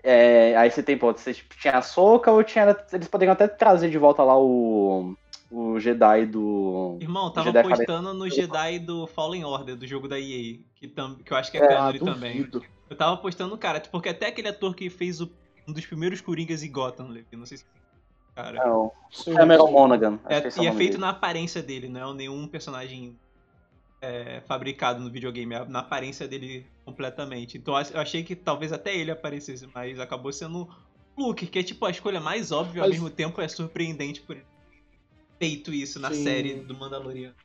É, 0.07 0.55
aí 0.55 0.69
você 0.69 0.83
tem, 0.83 0.95
pô, 0.95 1.11
você 1.11 1.33
tinha 1.33 1.73
a 1.73 1.81
Soca 1.81 2.31
ou 2.31 2.43
tinha. 2.43 2.77
Eles 2.93 3.07
poderiam 3.07 3.33
até 3.33 3.47
trazer 3.47 3.89
de 3.89 3.97
volta 3.97 4.23
lá 4.23 4.37
o. 4.37 5.15
O 5.51 5.79
Jedi 5.79 6.25
do. 6.27 6.97
Irmão, 7.01 7.31
tava 7.31 7.51
Jedi 7.51 7.69
postando 7.69 8.13
no 8.13 8.29
Jedi 8.29 8.79
do 8.79 9.07
Fallen 9.07 9.45
Order, 9.45 9.75
do 9.75 9.87
jogo 9.87 10.07
da 10.07 10.19
EA, 10.19 10.57
que, 10.75 10.87
tam, 10.87 11.15
que 11.15 11.31
eu 11.31 11.37
acho 11.37 11.51
que 11.51 11.57
é, 11.57 11.63
é 11.63 11.67
canon 11.67 11.99
também. 11.99 12.47
Eu 12.89 12.95
tava 12.95 13.17
postando, 13.17 13.57
cara, 13.57 13.81
porque 13.91 14.09
até 14.09 14.27
aquele 14.27 14.49
ator 14.49 14.75
que 14.75 14.89
fez 14.89 15.21
o, 15.21 15.31
um 15.67 15.73
dos 15.73 15.85
primeiros 15.85 16.19
Coringas 16.21 16.61
em 16.61 16.71
Gotham, 16.71 17.09
não 17.31 17.45
sei 17.45 17.57
se. 17.57 17.65
Cara. 18.35 18.65
Não, 18.65 18.91
Cameron 19.33 19.71
Monaghan. 19.71 20.19
É, 20.27 20.37
é 20.37 20.41
e 20.61 20.67
é 20.67 20.71
feito 20.73 20.91
dele. 20.93 20.97
na 20.97 21.09
aparência 21.09 21.63
dele, 21.63 21.87
não 21.87 22.11
é 22.11 22.13
nenhum 22.13 22.47
personagem 22.47 23.17
é, 24.05 24.41
fabricado 24.47 25.01
no 25.01 25.09
videogame, 25.09 25.55
na 25.67 25.79
aparência 25.79 26.27
dele 26.27 26.65
completamente. 26.85 27.57
Então 27.57 27.73
eu 27.73 27.99
achei 27.99 28.23
que 28.23 28.35
talvez 28.35 28.71
até 28.71 28.95
ele 28.95 29.11
aparecesse, 29.11 29.67
mas 29.73 29.99
acabou 29.99 30.31
sendo 30.31 30.69
Luke, 31.17 31.47
que 31.47 31.59
é 31.59 31.63
tipo 31.63 31.85
a 31.85 31.89
escolha 31.89 32.21
mais 32.21 32.51
óbvia, 32.51 32.81
mas... 32.81 32.91
ao 32.91 32.93
mesmo 32.93 33.09
tempo 33.09 33.41
é 33.41 33.47
surpreendente 33.47 34.21
por 34.21 34.37
feito 35.39 35.73
isso 35.73 35.99
na 35.99 36.11
Sim. 36.11 36.23
série 36.23 36.53
do 36.55 36.75
Mandaloriano. 36.77 37.35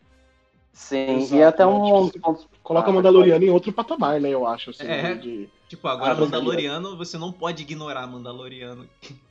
Sim, 0.72 1.16
Exato, 1.16 1.34
e 1.34 1.42
até 1.42 1.66
um. 1.66 2.04
Né? 2.04 2.10
Tipo, 2.12 2.48
coloca 2.62 2.90
o 2.90 2.94
Mandaloriano 2.94 3.44
em 3.44 3.50
outro 3.50 3.72
patamar, 3.72 4.20
né? 4.20 4.28
Eu 4.28 4.46
acho. 4.46 4.70
Assim, 4.70 4.84
é, 4.84 5.14
de... 5.14 5.48
Tipo, 5.68 5.88
agora 5.88 6.12
ah, 6.12 6.16
Mandaloriano, 6.16 6.96
você 6.96 7.18
não 7.18 7.32
pode 7.32 7.62
ignorar 7.62 8.06
Mandaloriano. 8.06 8.88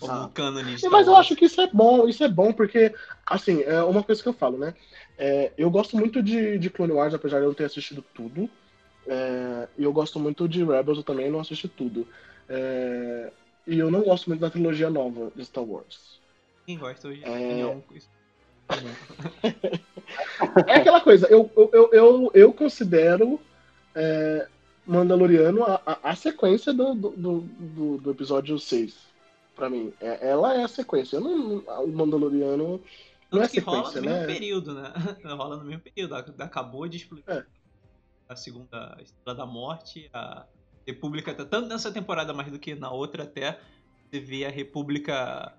Como 0.00 0.28
canonista. 0.30 0.90
Mas 0.90 1.06
eu 1.06 1.14
acho 1.14 1.36
que 1.36 1.44
isso 1.44 1.60
é 1.60 1.68
bom, 1.72 2.08
isso 2.08 2.24
é 2.24 2.28
bom, 2.28 2.52
porque, 2.52 2.92
assim, 3.24 3.62
é 3.62 3.82
uma 3.82 4.02
coisa 4.02 4.20
que 4.20 4.28
eu 4.28 4.32
falo, 4.32 4.58
né? 4.58 4.74
É, 5.18 5.52
eu 5.56 5.70
gosto 5.70 5.96
muito 5.96 6.22
de, 6.22 6.58
de 6.58 6.70
Clone 6.70 6.92
Wars, 6.92 7.14
apesar 7.14 7.38
de 7.38 7.44
eu 7.44 7.48
não 7.48 7.54
ter 7.54 7.64
assistido 7.64 8.04
tudo. 8.14 8.48
É, 9.06 9.68
e 9.78 9.84
eu 9.84 9.92
gosto 9.92 10.18
muito 10.18 10.48
de 10.48 10.64
Rebels, 10.64 10.98
eu 10.98 11.04
também 11.04 11.30
não 11.30 11.40
assisti 11.40 11.68
tudo. 11.68 12.06
É, 12.48 13.30
e 13.66 13.78
eu 13.78 13.90
não 13.90 14.02
gosto 14.02 14.28
muito 14.28 14.40
da 14.40 14.50
trilogia 14.50 14.90
nova 14.90 15.32
de 15.34 15.44
Star 15.44 15.64
Wars. 15.64 16.20
Quem 16.66 16.78
gosta 16.78 17.08
hoje? 17.08 17.22
É... 17.24 17.76
é 20.66 20.74
aquela 20.74 21.00
coisa, 21.00 21.28
eu, 21.28 21.48
eu, 21.56 21.90
eu, 21.92 22.30
eu 22.34 22.52
considero 22.52 23.40
é, 23.94 24.48
Mandaloriano 24.86 25.64
a, 25.64 25.80
a, 25.86 26.10
a 26.10 26.16
sequência 26.16 26.72
do, 26.72 26.94
do, 26.94 27.10
do, 27.10 27.98
do, 27.98 28.10
episódio 28.10 28.58
6. 28.58 28.96
Pra 29.54 29.70
mim. 29.70 29.92
É, 30.00 30.28
ela 30.28 30.54
é 30.54 30.64
a 30.64 30.68
sequência. 30.68 31.16
Eu 31.16 31.20
não, 31.22 31.58
o 31.82 31.88
Mandaloriano 31.88 32.80
não 33.30 33.42
é 33.42 33.48
sequência, 33.48 33.80
rola 33.80 33.94
no 33.94 34.00
né? 34.00 34.12
mesmo 34.12 34.26
período, 34.26 34.74
né? 34.74 34.92
rola 35.24 35.56
no 35.56 35.64
mesmo 35.64 35.82
período. 35.82 36.14
Acabou 36.14 36.86
de 36.88 36.98
explodir 36.98 37.24
é. 37.28 37.44
a 38.28 38.36
segunda 38.36 38.96
Estrela 39.00 39.36
da 39.36 39.46
Morte, 39.46 40.08
a 40.12 40.46
República, 40.86 41.34
tanto 41.34 41.68
nessa 41.68 41.92
temporada 41.92 42.32
mais 42.32 42.50
do 42.50 42.58
que 42.58 42.74
na 42.74 42.90
outra 42.90 43.24
até, 43.24 43.58
você 44.04 44.20
vê 44.20 44.44
a 44.44 44.50
República 44.50 45.52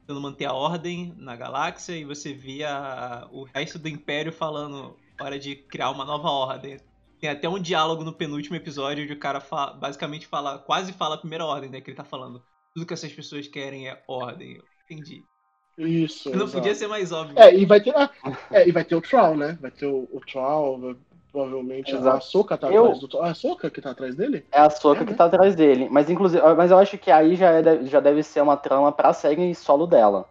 tentando 0.00 0.20
manter 0.20 0.46
a 0.46 0.52
ordem 0.52 1.14
na 1.18 1.36
galáxia 1.36 1.96
e 1.96 2.04
você 2.04 2.32
via 2.32 3.28
o 3.30 3.44
resto 3.44 3.78
do 3.78 3.88
Império 3.88 4.32
falando 4.32 4.96
hora 5.20 5.38
de 5.38 5.56
criar 5.56 5.90
uma 5.90 6.04
nova 6.04 6.30
ordem. 6.30 6.78
Tem 7.20 7.30
até 7.30 7.48
um 7.48 7.58
diálogo 7.58 8.04
no 8.04 8.12
penúltimo 8.12 8.56
episódio 8.56 9.04
onde 9.04 9.12
o 9.12 9.18
cara 9.18 9.40
fala, 9.40 9.72
basicamente 9.72 10.26
fala, 10.26 10.58
quase 10.58 10.92
fala 10.92 11.16
a 11.16 11.18
primeira 11.18 11.44
ordem, 11.44 11.70
né? 11.70 11.80
Que 11.80 11.90
ele 11.90 11.96
tá 11.96 12.04
falando. 12.04 12.42
Tudo 12.74 12.86
que 12.86 12.94
essas 12.94 13.12
pessoas 13.12 13.48
querem 13.48 13.88
é 13.88 14.02
ordem 14.06 14.62
Entendi. 14.88 15.24
Isso. 15.78 16.30
Não 16.30 16.36
exato. 16.44 16.52
podia 16.52 16.74
ser 16.74 16.86
mais 16.86 17.12
óbvio. 17.12 17.38
É, 17.38 17.54
e 17.54 17.66
vai 17.66 17.80
ter, 17.80 17.94
ah, 17.96 18.10
é, 18.50 18.66
e 18.68 18.72
vai 18.72 18.82
ter 18.84 18.94
o 18.96 19.00
Troll, 19.00 19.36
né? 19.36 19.58
Vai 19.60 19.70
ter 19.70 19.86
o, 19.86 20.08
o 20.10 20.20
Troll, 20.20 20.96
provavelmente 21.30 21.94
a. 21.94 22.18
Soca 22.20 22.56
tá 22.56 22.70
Eu- 22.70 22.84
atrás 22.84 23.00
do 23.00 23.08
Troll. 23.08 23.22
Ah, 23.24 23.30
a 23.30 23.34
Soca 23.34 23.70
que 23.70 23.80
tá 23.82 23.90
atrás 23.90 24.14
dele? 24.14 24.44
É 24.50 24.58
a 24.60 24.70
Soca 24.70 25.02
É, 25.02 25.04
que 25.04 25.10
né? 25.10 25.16
tá 25.16 25.26
atrás 25.26 25.54
dele. 25.54 25.88
Mas 25.90 26.08
inclusive, 26.08 26.42
mas 26.54 26.70
eu 26.70 26.78
acho 26.78 26.96
que 26.96 27.10
aí 27.10 27.36
já, 27.36 27.50
é- 27.52 27.84
já 27.84 28.00
deve 28.00 28.22
ser 28.22 28.40
uma 28.40 28.56
trama 28.56 28.90
pra 28.90 29.12
série 29.12 29.54
solo 29.54 29.86
dela. 29.86 30.24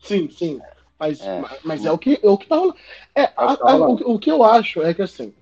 Sim, 0.00 0.28
sim. 0.30 0.60
Mas 0.98 1.20
É. 1.20 1.40
mas- 1.40 1.58
mas 1.62 1.84
é 1.84 1.92
o 1.92 1.98
que, 1.98 2.18
é 2.20 2.28
o 2.28 2.36
que 2.36 2.46
tá 2.48 2.56
rolando. 2.56 2.76
É, 3.14 3.22
o 3.22 3.26
que 3.26 3.32
a- 3.36 3.56
tá 3.56 3.68
a- 3.68 3.72
rolando. 3.72 4.08
o, 4.08 4.14
o 4.14 4.18
que 4.18 4.30
eu 4.32 4.42
acho 4.42 4.82
é 4.82 4.92
que 4.92 5.02
assim, 5.02 5.32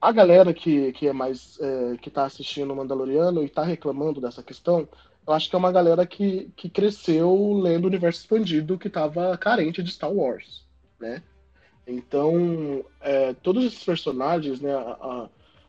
a 0.00 0.10
galera 0.10 0.52
que, 0.52 0.90
que 0.92 1.06
é 1.06 1.12
mais. 1.12 1.58
é, 1.60 1.96
que 1.98 2.10
tá 2.10 2.24
assistindo 2.24 2.72
o 2.72 2.76
Mandaloriano 2.76 3.44
e 3.44 3.48
tá 3.48 3.62
reclamando 3.62 4.20
dessa 4.20 4.42
questão, 4.42 4.88
eu 5.26 5.32
acho 5.32 5.48
que 5.50 5.56
é 5.56 5.58
uma 5.58 5.72
galera 5.72 6.06
que, 6.06 6.50
que 6.56 6.68
cresceu 6.68 7.52
lendo 7.54 7.84
o 7.84 7.88
universo 7.88 8.20
expandido 8.20 8.78
que 8.78 8.88
tava 8.88 9.36
carente 9.36 9.82
de 9.82 9.90
Star 9.90 10.12
Wars, 10.12 10.64
né? 11.00 11.22
Então, 11.86 12.84
é, 13.00 13.32
todos 13.34 13.64
esses 13.64 13.82
personagens, 13.84 14.60
né? 14.60 14.74
a- 14.74 14.78
a- 15.00 15.28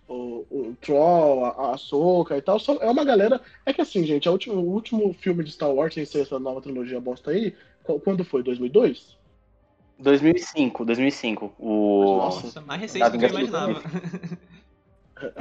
o, 0.09 0.45
o 0.49 0.77
Troll, 0.79 1.43
a, 1.45 1.49
a 1.49 1.73
Ahsoka 1.73 2.37
e 2.37 2.41
tal, 2.41 2.57
são, 2.59 2.77
é 2.81 2.89
uma 2.89 3.03
galera. 3.03 3.41
É 3.65 3.73
que 3.73 3.81
assim, 3.81 4.05
gente, 4.05 4.27
a 4.27 4.31
última- 4.31 4.55
o 4.55 4.65
último 4.71 5.13
filme 5.13 5.43
de 5.43 5.51
Star 5.51 5.69
Wars, 5.69 5.93
sem 5.93 6.05
ser 6.05 6.21
essa 6.21 6.39
nova 6.39 6.61
trilogia 6.61 6.99
bosta 7.01 7.31
aí, 7.31 7.53
qual- 7.83 7.99
quando 7.99 8.23
foi? 8.23 8.41
2002? 8.41 9.17
2005, 9.99 10.85
2005. 10.85 11.53
O... 11.59 12.17
Nossa. 12.19 12.45
Nossa, 12.45 12.61
mais 12.61 12.79
recente 12.81 13.09
do 13.11 13.17
que 13.19 13.25
eu 13.25 13.29
imaginava. 13.29 13.81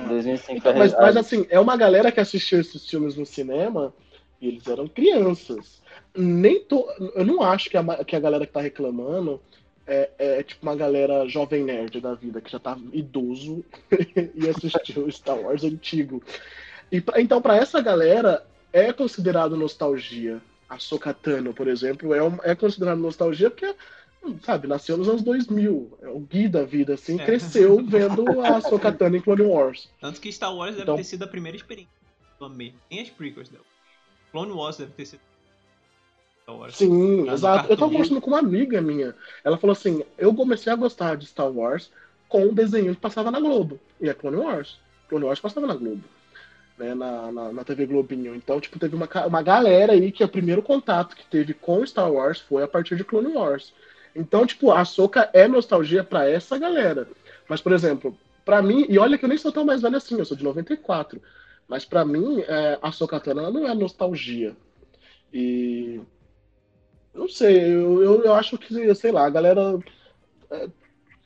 2005 0.09 0.53
Então, 0.59 0.73
é- 0.73 0.79
mas, 0.79 0.93
mas 0.95 1.17
assim, 1.17 1.47
é 1.49 1.61
uma 1.61 1.77
galera 1.77 2.11
que 2.11 2.19
assistiu 2.21 2.61
esses 2.61 2.89
filmes 2.89 3.17
no 3.17 3.25
cinema 3.27 3.95
e 4.41 4.49
eles 4.49 4.67
eram 4.67 4.87
crianças. 4.89 5.81
Nem 6.15 6.61
to... 6.65 6.85
Eu 7.15 7.25
não 7.25 7.43
acho 7.43 7.69
que 7.71 7.77
a, 7.77 8.05
que 8.05 8.17
a 8.17 8.21
galera 8.21 8.47
que 8.47 8.53
tá 8.53 8.61
reclamando 8.61 9.41
é, 9.87 10.11
é 10.19 10.43
tipo 10.43 10.63
uma 10.67 10.75
galera 10.77 11.27
jovem 11.29 11.65
nerd 11.65 12.01
da 12.01 12.15
vida, 12.15 12.41
que 12.41 12.51
já 12.51 12.59
tá 12.59 12.77
idoso 12.93 13.65
e 14.35 14.49
assistiu 14.49 15.09
Star 15.13 15.39
Wars 15.39 15.65
antigo. 15.65 16.23
E 16.93 17.03
então, 17.17 17.41
pra 17.41 17.57
essa 17.57 17.81
galera, 17.81 18.45
é 18.73 18.93
considerado 18.93 19.57
nostalgia. 19.57 20.41
A 20.69 20.79
Sokatano, 20.81 21.55
por 21.55 21.69
exemplo, 21.69 22.13
é, 22.13 22.23
um- 22.23 22.39
é 22.43 22.53
considerado 22.55 22.99
nostalgia 22.99 23.49
porque, 23.51 23.73
sabe, 24.43 24.67
nasceu 24.67 24.97
nos 24.97 25.09
anos 25.09 25.23
2000. 25.23 25.97
É 26.03 26.09
o 26.09 26.19
Gui 26.19 26.49
da 26.49 26.65
vida, 26.65 26.95
assim, 26.95 27.21
É. 27.21 27.25
cresceu 27.25 27.77
vendo 27.87 28.41
a 28.43 28.61
Sokatano 28.61 29.17
em 29.17 29.21
Clone 29.21 29.43
Wars. 29.43 29.89
Tanto 30.01 30.21
que 30.21 30.31
Star 30.33 30.53
Wars 30.55 30.73
deve 30.73 30.83
Então- 30.83 30.97
ter 30.97 31.05
sido 31.05 31.23
a 31.23 31.29
primeira 31.29 31.57
experiência. 31.57 31.95
Nem 32.91 33.01
as 33.01 33.09
prequels 33.09 33.49
dela. 33.49 33.65
Clone 34.33 34.53
Wars 34.53 34.77
deve 34.77 34.93
ter 34.93 35.07
sido 35.07 35.21
Star 36.43 36.57
Wars. 36.57 36.77
Sim, 36.77 37.25
no 37.25 37.33
exato. 37.33 37.71
Eu 37.71 37.77
tava 37.77 37.91
conversando 37.91 38.21
com 38.21 38.31
uma 38.31 38.39
amiga 38.39 38.81
minha. 38.81 39.15
Ela 39.45 39.59
falou 39.59 39.73
assim: 39.73 40.05
eu 40.17 40.35
comecei 40.35 40.73
a 40.73 40.77
gostar 40.77 41.17
de 41.17 41.27
Star 41.27 41.51
Wars 41.51 41.91
com 42.29 42.45
um 42.47 42.55
desenho 42.55 42.95
que 42.95 43.01
passava 43.01 43.31
na 43.31 43.41
Globo. 43.41 43.81
E 44.01 44.09
é 44.09 44.15
Clone 44.15 44.37
Wars. 44.37 44.79
Clone 45.09 45.25
Wars 45.25 45.41
passava 45.41 45.67
na 45.67 45.75
Globo. 45.75 46.05
Né, 46.79 46.95
na, 46.95 47.33
na, 47.33 47.53
na 47.53 47.65
TV 47.65 47.87
Globinho. 47.87 48.35
Então, 48.35 48.61
tipo, 48.61 48.79
teve 48.79 48.95
uma, 48.95 49.09
uma 49.27 49.43
galera 49.43 49.95
aí 49.95 50.13
que 50.13 50.23
o 50.23 50.29
primeiro 50.29 50.63
contato 50.63 51.17
que 51.17 51.25
teve 51.27 51.55
com 51.55 51.87
Star 51.87 52.13
Wars 52.13 52.39
foi 52.39 52.63
a 52.63 52.69
partir 52.69 52.97
de 52.97 53.05
Clone 53.05 53.35
Wars. 53.35 53.73
Então, 54.15 54.47
tipo, 54.47 54.71
a 54.71 54.85
Soca 54.85 55.31
é 55.33 55.49
nostalgia 55.49 56.05
pra 56.05 56.29
essa 56.29 56.59
galera. 56.59 57.09
Mas, 57.49 57.61
por 57.61 57.73
exemplo, 57.73 58.17
pra 58.45 58.63
mim, 58.63 58.87
e 58.89 58.99
olha 58.99 59.17
que 59.17 59.25
eu 59.25 59.29
nem 59.29 59.39
sou 59.39 59.51
tão 59.51 59.65
mais 59.65 59.83
velho 59.83 59.97
assim, 59.97 60.19
eu 60.19 60.25
sou 60.25 60.37
de 60.37 60.45
94. 60.45 61.21
Mas 61.69 61.85
pra 61.85 62.05
mim, 62.05 62.41
é, 62.43 62.79
a 62.83 62.93
Sokatana 62.93 63.51
não 63.51 63.67
é 63.67 63.75
nostalgia. 63.75 64.57
E 65.33 66.01
não 67.15 67.29
sei, 67.29 67.57
eu, 67.75 68.03
eu, 68.03 68.25
eu 68.25 68.35
acho 68.35 68.59
que, 68.59 68.95
sei 68.95 69.11
lá, 69.13 69.27
a 69.27 69.31
galera. 69.31 69.79
é, 70.51 70.69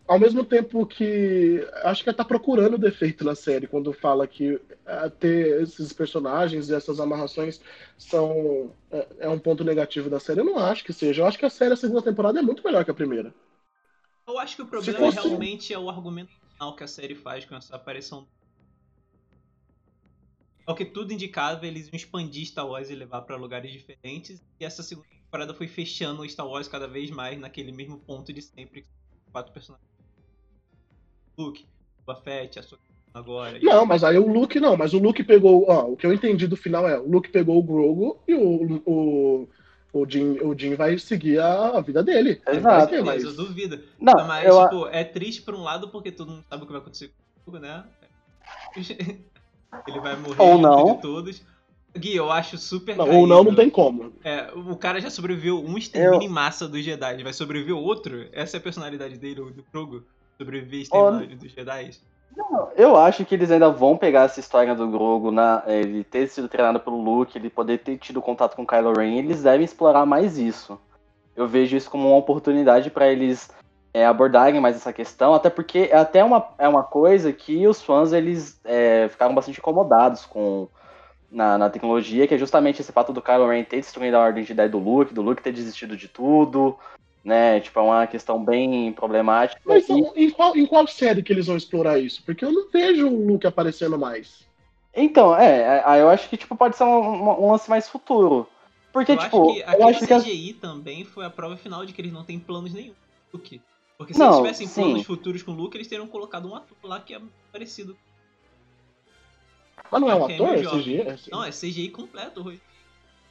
ao 0.09 0.19
mesmo 0.21 0.45
tempo 0.45 0.87
que. 0.87 1.67
Acho 1.85 2.03
que 2.05 2.11
ela 2.11 2.17
tá 2.19 2.25
procurando 2.25 2.79
defeito 2.79 3.25
na 3.25 3.35
série 3.35 3.67
quando 3.69 3.93
fala 3.93 4.27
que 4.27 4.61
é, 4.87 5.09
ter 5.11 5.63
esses 5.63 5.93
personagens 5.93 6.69
e 6.71 6.75
essas 6.75 7.01
amarrações 7.01 7.61
são. 7.99 8.73
É, 8.91 9.09
é 9.21 9.29
um 9.29 9.39
ponto 9.39 9.65
negativo 9.65 10.11
da 10.11 10.21
série. 10.21 10.41
Eu 10.41 10.47
não 10.47 10.59
acho 10.59 10.85
que 10.85 10.93
seja. 10.93 11.23
Eu 11.23 11.27
acho 11.27 11.39
que 11.39 11.47
a 11.47 11.51
série, 11.51 11.75
a 11.75 11.77
segunda 11.77 12.03
temporada, 12.03 12.39
é 12.41 12.43
muito 12.43 12.65
melhor 12.65 12.85
que 12.85 12.91
a 12.91 12.95
primeira. 12.95 13.35
Eu 14.27 14.39
acho 14.39 14.57
que 14.57 14.63
o 14.63 14.67
problema 14.67 15.11
fosse- 15.11 15.29
realmente 15.29 15.75
é 15.75 15.79
o 15.79 15.91
argumento 15.91 16.33
final 16.55 16.75
que 16.75 16.85
a 16.85 16.89
série 16.89 17.15
faz 17.15 17.45
com 17.45 17.55
essa 17.55 17.77
aparição. 17.77 18.27
Ao 20.67 20.75
que 20.75 20.85
tudo 20.85 21.13
indicava, 21.13 21.67
eles 21.67 21.87
iam 21.89 21.97
expandir 21.97 22.47
Star 22.47 22.67
Wars 22.67 22.91
e 22.91 22.95
levar 22.95 23.23
pra 23.23 23.37
lugares 23.37 23.73
diferentes. 23.73 24.43
E 24.61 24.65
essa 24.65 24.83
segunda 24.83 25.07
temporada 25.09 25.55
foi 25.55 25.67
fechando 25.67 26.23
o 26.23 26.29
Star 26.29 26.47
Wars 26.47 26.69
cada 26.69 26.87
vez 26.87 27.11
mais 27.11 27.39
naquele 27.39 27.73
mesmo 27.73 27.99
ponto 27.99 28.33
de 28.33 28.43
sempre. 28.43 28.87
Quatro 29.33 29.53
personagens. 29.53 29.89
Luke, 31.37 31.67
Boba 32.07 32.21
Fett, 32.21 32.59
a 32.59 32.63
sua 32.63 32.79
agora. 33.13 33.59
e- 33.59 33.63
Não, 33.65 33.85
mas 33.87 34.05
aí 34.05 34.19
o 34.19 34.27
Luke 34.31 34.61
não, 34.61 34.77
mas 34.77 34.93
o 34.93 34.99
Luke 34.99 35.25
pegou. 35.25 35.65
Ó, 35.69 35.93
o 35.93 35.97
que 35.97 36.07
eu 36.07 36.13
entendi 36.13 36.47
do 36.47 36.57
final 36.57 36.89
é: 36.89 36.99
o 36.99 37.09
Luke 37.11 37.31
pegou 37.31 37.59
o 37.59 37.63
Grogu 37.63 38.19
e 38.29 38.35
o. 38.35 38.83
o 38.87 39.49
o 39.93 40.09
Jim, 40.09 40.39
o 40.41 40.57
Jim 40.57 40.77
vai 40.77 40.97
seguir 40.99 41.41
a, 41.41 41.71
a 41.79 41.81
vida 41.81 42.01
dele. 42.01 42.41
Exato. 42.47 42.91
Beleza, 42.91 43.05
mais- 43.05 43.25
eu 43.25 43.35
duvido. 43.35 43.83
Não, 43.99 44.25
Mas, 44.25 44.47
eu, 44.47 44.63
tipo, 44.63 44.87
é 44.87 45.03
triste 45.03 45.43
por 45.43 45.53
um 45.53 45.65
lado 45.65 45.89
porque 45.89 46.13
todo 46.13 46.31
mundo 46.31 46.45
sabe 46.49 46.63
o 46.63 46.67
que 46.67 46.71
vai 46.73 46.81
acontecer 46.81 47.09
com 47.09 47.51
o 47.51 47.57
Hugo, 47.57 47.59
né? 47.59 47.85
Ele 49.87 50.01
vai 50.01 50.17
morrer 50.17 50.43
Ou 50.43 50.59
não. 50.59 50.97
de 50.97 51.03
todos. 51.03 51.43
Gui, 51.97 52.15
eu 52.15 52.31
acho 52.31 52.57
super 52.57 52.97
Não, 52.97 53.11
ou 53.11 53.27
não, 53.27 53.43
não 53.43 53.55
tem 53.55 53.69
como. 53.69 54.13
É, 54.23 54.51
o 54.55 54.77
cara 54.77 55.01
já 55.01 55.11
sobreviveu 55.11 55.61
um 55.61 55.77
extermínio 55.77 56.23
em 56.23 56.29
massa 56.29 56.69
dos 56.69 56.85
Jedi. 56.85 57.15
Ele 57.15 57.25
vai 57.25 57.33
sobreviver 57.33 57.77
outro? 57.77 58.29
Essa 58.33 58.57
é 58.57 58.59
a 58.59 58.63
personalidade 58.63 59.19
dele, 59.19 59.43
do 59.51 59.63
Krogo? 59.65 60.05
Sobreviver 60.39 60.79
e 60.79 60.83
extermínio 60.83 61.37
dos 61.37 61.51
Jedi? 61.51 61.91
eu 62.77 62.97
acho 62.97 63.25
que 63.25 63.35
eles 63.35 63.51
ainda 63.51 63.71
vão 63.71 63.97
pegar 63.97 64.23
essa 64.23 64.41
história 64.41 64.75
do 64.75 64.89
Grogu, 64.89 65.31
na, 65.31 65.63
ele 65.67 66.05
ter 66.05 66.29
sido 66.29 66.49
treinado 66.49 66.81
pelo 66.81 67.03
Luke, 67.03 67.37
ele 67.37 67.51
poder 67.51 67.79
ter 67.79 67.99
tido 67.99 68.23
contato 68.23 68.55
com 68.55 68.67
Kylo 68.67 68.93
Ren, 68.93 69.19
eles 69.19 69.43
devem 69.43 69.65
explorar 69.65 70.07
mais 70.07 70.39
isso. 70.39 70.79
Eu 71.37 71.49
vejo 71.49 71.77
isso 71.77 71.91
como 71.91 72.09
uma 72.09 72.17
oportunidade 72.17 72.91
para 72.91 73.11
eles 73.11 73.51
é, 73.93 74.07
abordarem 74.07 74.61
mais 74.61 74.77
essa 74.77 74.93
questão, 74.93 75.35
até 75.35 75.51
porque 75.51 75.89
é 75.91 75.97
até 75.97 76.23
uma, 76.23 76.55
é 76.59 76.69
uma 76.69 76.83
coisa 76.85 77.33
que 77.33 77.67
os 77.67 77.83
fãs 77.83 78.13
eles 78.13 78.61
é, 78.65 79.09
ficaram 79.09 79.35
bastante 79.35 79.59
incomodados 79.59 80.25
com 80.27 80.69
na, 81.31 81.57
na 81.59 81.71
tecnologia, 81.71 82.27
que 82.27 82.35
é 82.35 82.39
justamente 82.39 82.81
esse 82.81 82.93
fato 82.93 83.13
do 83.13 83.23
Kylo 83.23 83.49
Ren 83.49 83.65
ter 83.65 83.77
destruído 83.77 84.15
a 84.15 84.21
ordem 84.21 84.45
de 84.45 84.53
ideia 84.53 84.69
do 84.69 84.79
Luke, 84.79 85.15
do 85.15 85.23
Luke 85.23 85.43
ter 85.43 85.53
desistido 85.53 85.97
de 85.97 86.09
tudo, 86.09 86.77
né? 87.25 87.61
Tipo, 87.61 87.79
é 87.81 87.83
uma 87.83 88.07
questão 88.07 88.43
bem 88.45 88.93
problemática. 88.93 89.61
Mas 89.65 89.89
E- 89.89 89.93
então, 89.93 90.13
em, 90.17 90.31
qual, 90.31 90.57
em 90.57 90.67
qual 90.67 90.87
série 90.87 91.23
que 91.23 91.33
eles 91.33 91.47
vão 91.47 91.57
explorar 91.57 91.99
isso? 91.99 92.23
Porque 92.25 92.45
eu 92.45 92.53
não 92.53 92.69
vejo 92.71 93.07
o 93.09 93.27
Luke 93.27 93.47
aparecendo 93.47 93.99
mais. 93.99 94.49
Então, 94.95 95.37
é, 95.37 95.83
aí 95.85 96.01
eu 96.01 96.09
acho 96.09 96.29
que 96.29 96.37
tipo, 96.37 96.57
pode 96.57 96.77
ser 96.77 96.85
um, 96.85 97.45
um- 97.45 97.51
lance 97.51 97.71
mais 97.71 97.89
futuro. 97.89 98.47
Porque, 98.93 99.13
eu 99.13 99.17
tipo, 99.17 99.53
acho 99.53 99.55
que 99.55 99.77
eu 99.81 99.89
acho 99.89 100.07
que. 100.07 100.13
as- 100.13 100.25
CGI 100.25 100.55
também 100.55 101.05
foi 101.05 101.25
a 101.25 101.31
prova 101.31 101.57
final 101.57 101.87
de 101.87 101.93
que 101.93 102.01
eles 102.01 102.13
não 102.13 102.25
têm 102.25 102.41
planos 102.41 102.73
nenhum 102.75 102.95
Luke. 103.33 103.61
Porque 104.01 104.15
se 104.15 104.19
Não, 104.19 104.29
eles 104.29 104.37
tivessem 104.39 104.67
sim. 104.67 104.81
planos 104.83 105.03
futuros 105.05 105.43
com 105.43 105.53
o 105.53 105.55
Luke, 105.55 105.77
eles 105.77 105.87
teriam 105.87 106.07
colocado 106.07 106.49
um 106.49 106.55
ator 106.55 106.75
lá 106.83 107.03
que 107.03 107.13
é 107.13 107.21
parecido. 107.53 107.95
Mas 109.93 110.01
não 110.01 110.09
é 110.11 110.15
um 110.15 110.23
Ok, 110.23 110.35
ator, 110.37 110.55
é. 110.55 110.63
CGI? 110.63 111.01
É 111.03 111.11
assim. 111.11 111.31
Não, 111.31 111.45
é 111.45 111.51
CGI 111.51 111.91
completo, 111.91 112.41
Rui. 112.41 112.59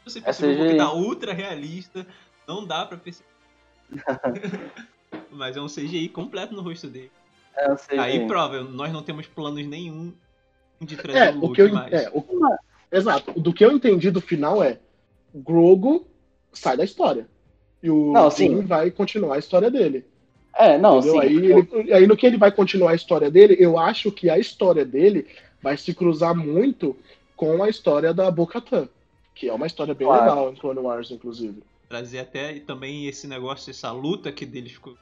Você 0.05 0.19
É 0.19 0.21
percebeu 0.21 0.57
CGI. 0.57 0.67
que 0.67 0.75
tá 0.77 0.93
ultra 0.93 1.33
realista, 1.33 2.05
não 2.47 2.67
dá 2.67 2.85
pra 2.85 2.99
perceber. 2.99 3.27
Mas 5.31 5.57
é 5.57 5.61
um 5.61 5.65
CGI 5.65 6.07
completo 6.09 6.53
no 6.53 6.61
rosto 6.61 6.85
dele. 6.87 7.11
é, 7.57 7.71
eu 7.71 7.75
sei, 7.79 7.97
Aí 7.97 8.27
prova, 8.27 8.61
nós 8.61 8.93
não 8.93 9.01
temos 9.01 9.25
planos 9.25 9.65
nenhum 9.65 10.13
de 10.79 10.95
trazer 10.97 11.19
É, 11.19 11.31
o 11.31 11.39
Luke 11.47 11.59
eu, 11.61 11.73
mais. 11.73 11.91
é, 11.91 12.11
o- 12.13 12.23
exato. 12.91 13.39
Do 13.41 13.51
que 13.51 13.65
eu 13.65 13.71
entendi 13.71 14.11
do 14.11 14.21
final 14.21 14.61
é 14.63 14.79
Grogo 15.33 16.07
sai 16.53 16.77
da 16.77 16.83
história. 16.83 17.27
E 17.81 17.89
o 17.89 18.11
Não, 18.13 18.29
Jim 18.29 18.61
vai 18.67 18.91
continuar 18.91 19.33
a 19.37 19.39
história 19.39 19.71
dele. 19.71 20.05
É, 20.59 20.77
não, 20.77 20.99
entendeu? 20.99 21.13
sim. 21.13 21.27
Aí, 21.27 21.35
ele- 21.79 21.93
aí 21.93 22.05
no 22.07 22.17
que 22.17 22.25
ele 22.25 22.37
vai 22.37 22.51
continuar 22.51 22.91
a 22.91 22.95
história 22.95 23.31
dele, 23.31 23.55
eu 23.59 23.79
acho 23.79 24.11
que 24.11 24.29
a 24.29 24.37
história 24.37 24.83
dele 24.83 25.25
vai 25.61 25.77
se 25.77 25.93
cruzar 25.93 26.35
muito 26.35 26.95
com 27.35 27.63
a 27.63 27.69
história 27.69 28.13
da 28.13 28.29
Bo-Katan. 28.29 28.89
Que 29.33 29.47
é 29.47 29.53
uma 29.53 29.65
história 29.67 29.93
bem 29.93 30.05
Claro. 30.07 30.23
legal 30.29 30.51
em 30.51 30.55
Clone 30.55 30.79
Wars, 30.79 31.11
inclusive. 31.11 31.63
Trazer 31.87 32.19
até 32.19 32.59
também 32.59 33.07
esse 33.07 33.25
negócio, 33.25 33.71
essa 33.71 33.89
luta 33.91 34.31
que 34.33 34.45
deles 34.45 34.73
ficou. 34.73 34.95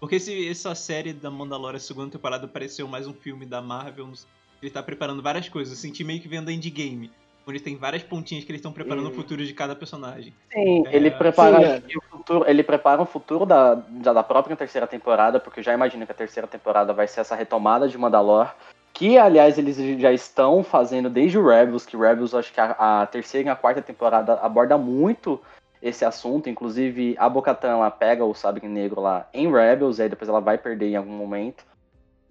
Porque 0.00 0.16
esse, 0.16 0.48
essa 0.48 0.74
série 0.74 1.12
da 1.12 1.30
Mandalorian 1.30 1.78
segunda 1.78 2.10
temporada 2.10 2.48
pareceu 2.48 2.88
mais 2.88 3.06
um 3.06 3.12
filme 3.12 3.44
da 3.46 3.60
Marvel. 3.60 4.06
não 4.06 4.14
sei. 4.14 4.28
Ele 4.62 4.70
tá 4.70 4.82
preparando 4.82 5.22
várias 5.22 5.48
coisas. 5.50 5.74
Eu 5.74 5.80
senti 5.80 6.02
meio 6.02 6.20
que 6.20 6.28
vendo 6.28 6.48
a 6.48 6.52
Endgame. 6.52 7.10
Onde 7.46 7.60
tem 7.60 7.76
várias 7.76 8.02
pontinhas 8.02 8.44
que 8.44 8.50
eles 8.50 8.60
estão 8.60 8.72
preparando 8.72 9.06
Hum. 9.08 9.10
o 9.10 9.14
futuro 9.14 9.44
de 9.44 9.52
cada 9.52 9.76
personagem. 9.76 10.32
Sim, 10.52 10.86
É, 10.86 10.96
ele 10.96 11.10
prepara 11.10 11.58
sim, 11.58 11.82
é. 11.92 11.98
o 11.98 12.02
futuro, 12.10 12.44
ele 12.48 12.62
prepara 12.62 13.02
o 13.02 13.06
futuro 13.06 13.44
da, 13.44 13.74
da, 13.74 14.12
da 14.14 14.22
própria 14.22 14.56
terceira 14.56 14.86
temporada, 14.86 15.38
porque 15.38 15.60
eu 15.60 15.64
já 15.64 15.74
imagino 15.74 16.06
que 16.06 16.12
a 16.12 16.14
terceira 16.14 16.46
temporada 16.46 16.92
vai 16.92 17.06
ser 17.06 17.20
essa 17.20 17.34
retomada 17.34 17.86
de 17.86 17.98
Mandalor, 17.98 18.54
que 18.94 19.18
aliás 19.18 19.58
eles 19.58 19.76
já 20.00 20.12
estão 20.12 20.62
fazendo 20.62 21.10
desde 21.10 21.38
o 21.38 21.46
Rebels, 21.46 21.84
que 21.84 21.96
Rebels 21.96 22.34
acho 22.34 22.52
que 22.52 22.60
a, 22.60 23.02
a 23.02 23.06
terceira 23.06 23.48
e 23.48 23.50
a 23.50 23.56
quarta 23.56 23.82
temporada 23.82 24.34
aborda 24.34 24.78
muito 24.78 25.40
esse 25.82 26.04
assunto. 26.04 26.48
Inclusive, 26.48 27.14
a 27.18 27.28
Bocatan 27.28 27.68
ela 27.68 27.90
pega 27.90 28.24
o 28.24 28.34
Sabre 28.34 28.66
Negro 28.66 29.02
lá 29.02 29.28
em 29.34 29.52
Rebels, 29.52 30.00
aí 30.00 30.08
depois 30.08 30.28
ela 30.28 30.40
vai 30.40 30.56
perder 30.56 30.90
em 30.90 30.96
algum 30.96 31.12
momento. 31.12 31.64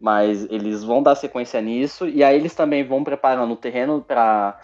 Mas 0.02 0.46
eles 0.50 0.84
vão 0.84 1.04
dar 1.04 1.16
sequência 1.16 1.62
nisso. 1.62 2.08
E 2.08 2.24
aí 2.24 2.36
eles 2.36 2.56
também 2.56 2.84
vão 2.84 3.04
preparando 3.04 3.54
o 3.54 3.58
terreno 3.58 4.02
pra, 4.02 4.60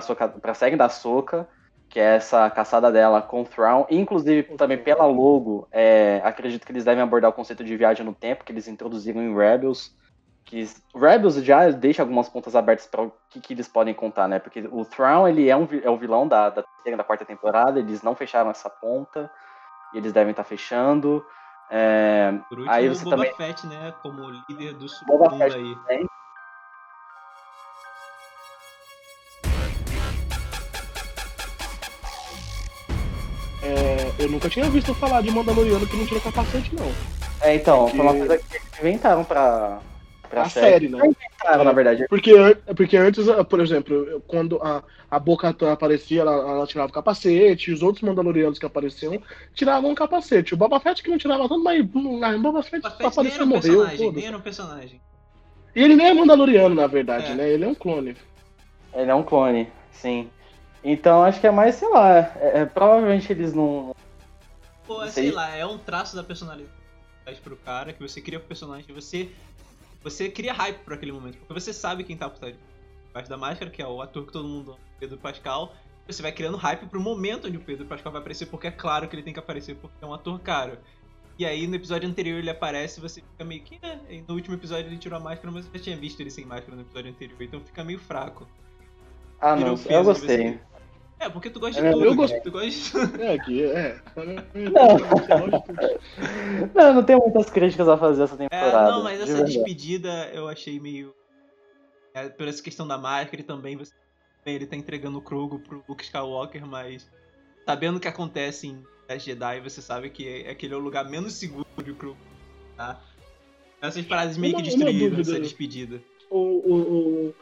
Soca, 0.00 0.28
pra 0.28 0.54
série 0.54 0.76
da 0.76 0.88
Soca, 0.88 1.48
que 1.88 2.00
é 2.00 2.16
essa 2.16 2.48
caçada 2.50 2.90
dela 2.90 3.22
com 3.22 3.44
Thrawn. 3.44 3.84
Inclusive, 3.90 4.56
também 4.56 4.78
pela 4.78 5.06
logo, 5.06 5.68
é, 5.70 6.20
acredito 6.24 6.64
que 6.64 6.72
eles 6.72 6.84
devem 6.84 7.02
abordar 7.02 7.30
o 7.30 7.34
conceito 7.34 7.64
de 7.64 7.76
viagem 7.76 8.04
no 8.04 8.14
tempo, 8.14 8.44
que 8.44 8.52
eles 8.52 8.68
introduziram 8.68 9.22
em 9.22 9.36
Rebels 9.36 9.94
que 10.44 10.68
Rebels 10.94 11.36
já 11.36 11.70
deixa 11.70 12.02
algumas 12.02 12.28
pontas 12.28 12.54
abertas 12.54 12.86
para 12.86 13.02
o 13.02 13.12
que, 13.30 13.40
que, 13.40 13.54
eles 13.54 13.66
podem 13.66 13.94
contar, 13.94 14.28
né? 14.28 14.38
Porque 14.38 14.68
o 14.70 14.84
Thrawn, 14.84 15.26
ele 15.26 15.48
é, 15.48 15.56
um, 15.56 15.66
é 15.82 15.88
o 15.88 15.96
vilão 15.96 16.28
da, 16.28 16.50
da 16.50 16.62
terceira 16.62 16.98
da 16.98 17.04
quarta 17.04 17.24
temporada, 17.24 17.80
eles 17.80 18.02
não 18.02 18.14
fecharam 18.14 18.50
essa 18.50 18.68
ponta, 18.68 19.30
e 19.92 19.98
eles 19.98 20.12
devem 20.12 20.32
estar 20.32 20.42
tá 20.44 20.48
fechando. 20.48 21.24
É, 21.70 22.32
Por 22.48 22.58
último, 22.58 22.74
aí 22.74 22.88
o 22.88 22.94
você 22.94 23.04
Boba 23.04 23.16
também... 23.16 23.34
Fett, 23.34 23.66
né, 23.66 23.94
como 24.02 24.30
líder 24.48 24.74
do 24.74 24.88
submundo 24.88 25.42
aí. 25.42 25.74
também. 25.76 26.06
Eu 34.24 34.30
nunca 34.30 34.48
tinha 34.48 34.68
visto 34.70 34.94
falar 34.94 35.20
de 35.22 35.30
Mandaloriano 35.30 35.86
que 35.86 35.96
não 35.96 36.06
tira 36.06 36.20
capacete, 36.20 36.74
não. 36.74 36.90
É, 37.40 37.54
então, 37.54 37.82
Porque- 37.84 37.96
foi 37.96 38.06
uma 38.06 38.14
coisa 38.14 38.38
que 38.38 38.56
eles 38.56 38.78
inventaram 38.80 39.24
pra, 39.24 39.80
pra 40.30 40.42
A 40.42 40.48
série, 40.48 40.88
né? 40.88 40.98
Não 40.98 41.06
inventaram, 41.06 41.64
na 41.64 41.72
verdade. 41.72 42.06
Porque, 42.08 42.32
an- 42.32 42.56
porque 42.74 42.96
antes, 42.96 43.28
ah, 43.28 43.44
por 43.44 43.60
exemplo, 43.60 44.22
quando 44.26 44.56
a, 44.62 44.82
a 45.10 45.18
Bo-Katan 45.18 45.72
aparecia, 45.72 46.22
ela, 46.22 46.32
ela 46.32 46.66
tirava 46.66 46.88
o 46.90 46.92
capacete, 46.94 47.70
e 47.70 47.74
os 47.74 47.82
outros 47.82 48.02
Mandalorianos 48.02 48.58
que 48.58 48.66
apareciam 48.66 49.20
tiravam 49.54 49.92
o 49.92 49.94
capacete. 49.94 50.54
O 50.54 50.56
Boba 50.56 50.80
Fett 50.80 51.02
que 51.02 51.10
não 51.10 51.18
tirava 51.18 51.48
tanto, 51.48 51.62
mas 51.62 51.80
hum, 51.94 52.20
o 52.24 52.38
Boba 52.40 52.62
Fett 52.62 52.82
Boba 52.82 53.10
Fett 53.10 53.38
nem 53.38 53.58
apareceu 53.58 53.84
era 53.84 53.94
e 53.94 53.96
um 53.96 54.04
morreu. 54.06 54.12
nem 54.12 54.26
era 54.26 54.36
um 54.36 54.40
personagem. 54.40 55.00
E 55.76 55.82
ele 55.82 55.96
nem 55.96 56.06
é 56.08 56.14
Mandaloriano, 56.14 56.74
na 56.74 56.86
verdade, 56.86 57.32
É. 57.32 57.34
né? 57.34 57.50
Ele 57.50 57.64
é 57.64 57.68
um 57.68 57.74
clone. 57.74 58.16
Ele 58.94 59.10
é 59.10 59.14
um 59.14 59.22
clone, 59.24 59.68
sim. 59.92 60.30
Então 60.82 61.24
acho 61.24 61.40
que 61.40 61.46
é 61.46 61.50
mais, 61.50 61.74
sei 61.76 61.88
lá, 61.88 62.18
é- 62.18 62.52
é, 62.60 62.64
provavelmente 62.64 63.32
eles 63.32 63.52
não. 63.54 63.94
Pô, 64.86 65.06
sei 65.08 65.26
aí. 65.26 65.30
lá, 65.30 65.54
é 65.54 65.64
um 65.64 65.78
traço 65.78 66.14
da 66.14 66.22
personalidade 66.22 66.72
pro 67.42 67.56
cara, 67.56 67.92
que 67.92 68.00
você 68.00 68.20
cria 68.20 68.38
o 68.38 68.42
personagem, 68.42 68.94
você, 68.94 69.30
você 70.02 70.28
cria 70.28 70.52
hype 70.52 70.78
pra 70.84 70.94
aquele 70.94 71.12
momento, 71.12 71.38
porque 71.38 71.54
você 71.54 71.72
sabe 71.72 72.04
quem 72.04 72.16
tá 72.16 72.28
por 72.28 72.38
trás 72.38 73.28
da 73.28 73.36
máscara, 73.36 73.70
que 73.70 73.80
é 73.80 73.86
o 73.86 74.02
ator 74.02 74.26
que 74.26 74.32
todo 74.32 74.46
mundo 74.46 74.72
ama, 74.72 74.80
Pedro 75.00 75.16
Pascal, 75.16 75.74
você 76.06 76.20
vai 76.20 76.32
criando 76.32 76.56
hype 76.56 76.86
pro 76.86 77.00
momento 77.00 77.46
onde 77.48 77.56
o 77.56 77.60
Pedro 77.60 77.86
Pascal 77.86 78.12
vai 78.12 78.20
aparecer, 78.20 78.46
porque 78.46 78.66
é 78.66 78.70
claro 78.70 79.08
que 79.08 79.16
ele 79.16 79.22
tem 79.22 79.32
que 79.32 79.38
aparecer, 79.38 79.74
porque 79.76 79.96
é 80.02 80.06
um 80.06 80.12
ator 80.12 80.38
caro. 80.40 80.78
E 81.38 81.44
aí 81.44 81.66
no 81.66 81.74
episódio 81.74 82.08
anterior 82.08 82.38
ele 82.38 82.50
aparece 82.50 83.00
e 83.00 83.02
você 83.02 83.20
fica 83.20 83.44
meio 83.44 83.62
que, 83.62 83.78
né? 83.82 83.98
E 84.08 84.20
no 84.20 84.34
último 84.34 84.54
episódio 84.54 84.86
ele 84.86 84.98
tirou 84.98 85.18
a 85.18 85.22
máscara, 85.22 85.50
mas 85.50 85.64
você 85.64 85.78
já 85.78 85.84
tinha 85.84 85.96
visto 85.96 86.20
ele 86.20 86.30
sem 86.30 86.44
máscara 86.44 86.76
no 86.76 86.82
episódio 86.82 87.10
anterior, 87.10 87.42
então 87.42 87.60
fica 87.60 87.82
meio 87.82 87.98
fraco. 87.98 88.46
Ah, 89.40 89.56
não, 89.56 89.68
eu 89.68 90.04
gostei. 90.04 90.52
você. 90.52 90.60
É, 91.20 91.28
porque 91.28 91.48
tu 91.48 91.58
gosta 91.60 91.80
de 91.80 91.86
É, 91.86 91.92
tudo, 91.92 92.04
eu 92.04 92.14
gostei. 92.14 92.40
tu 92.40 92.50
gosta 92.50 93.06
de. 93.06 93.22
É, 93.22 93.38
que 93.38 93.62
é. 93.64 94.00
Não, 96.74 96.94
não 96.94 97.02
tenho 97.04 97.18
muitas 97.20 97.50
críticas 97.50 97.88
a 97.88 97.96
fazer 97.96 98.24
essa 98.24 98.34
É, 98.34 98.38
temporada. 98.48 98.90
não, 98.90 99.02
mas 99.02 99.16
de 99.18 99.24
essa 99.24 99.32
verdade. 99.34 99.54
despedida 99.54 100.30
eu 100.32 100.48
achei 100.48 100.78
meio. 100.80 101.14
É, 102.14 102.28
por 102.28 102.46
essa 102.46 102.62
questão 102.62 102.86
da 102.86 102.98
máscara 102.98 103.40
e 103.40 103.44
também 103.44 103.76
você. 103.76 103.92
Ele 104.46 104.66
tá 104.66 104.76
entregando 104.76 105.16
o 105.18 105.22
Krogo 105.22 105.58
pro 105.58 105.82
Luke 105.88 106.04
Skywalker, 106.04 106.66
mas 106.66 107.10
sabendo 107.64 107.96
o 107.96 108.00
que 108.00 108.06
acontece 108.08 108.66
em 108.68 108.82
Last 109.08 109.24
Jedi, 109.30 109.60
você 109.60 109.80
sabe 109.80 110.10
que 110.10 110.28
é- 110.28 110.50
aquele 110.50 110.74
é 110.74 110.76
o 110.76 110.80
lugar 110.80 111.08
menos 111.08 111.32
seguro 111.32 111.64
de 111.82 111.94
Krogo. 111.94 112.18
Tá? 112.76 113.00
Essas 113.80 114.04
paradas 114.04 114.36
meio 114.36 114.54
que 114.56 114.62
destruíram 114.62 115.18
essa 115.18 115.40
despedida. 115.40 116.00
O, 116.30 116.38
o, 116.38 116.74
o, 116.74 117.34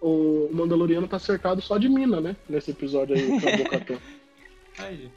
o 0.00 0.48
Mandaloriano 0.52 1.06
tá 1.08 1.18
cercado 1.18 1.60
só 1.60 1.76
de 1.78 1.88
mina, 1.88 2.20
né? 2.20 2.36
Nesse 2.48 2.70
episódio 2.70 3.14
aí 3.16 3.26
Bo-Katan. 3.40 3.96
Aí. 4.78 5.10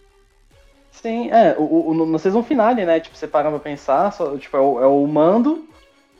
Sim, 0.91 1.29
é, 1.32 1.55
o, 1.58 1.89
o, 1.89 1.93
no- 1.93 2.19
season 2.19 2.43
finale, 2.43 2.86
né? 2.86 2.99
Tipo, 2.99 3.15
você 3.15 3.27
para 3.27 3.49
pra 3.49 3.60
pensar, 3.60 4.12
só, 4.12 4.38
tipo, 4.38 4.55
é 4.58 4.60
o, 4.60 4.82
é 4.82 4.88
o 4.88 5.05
mando 5.08 5.67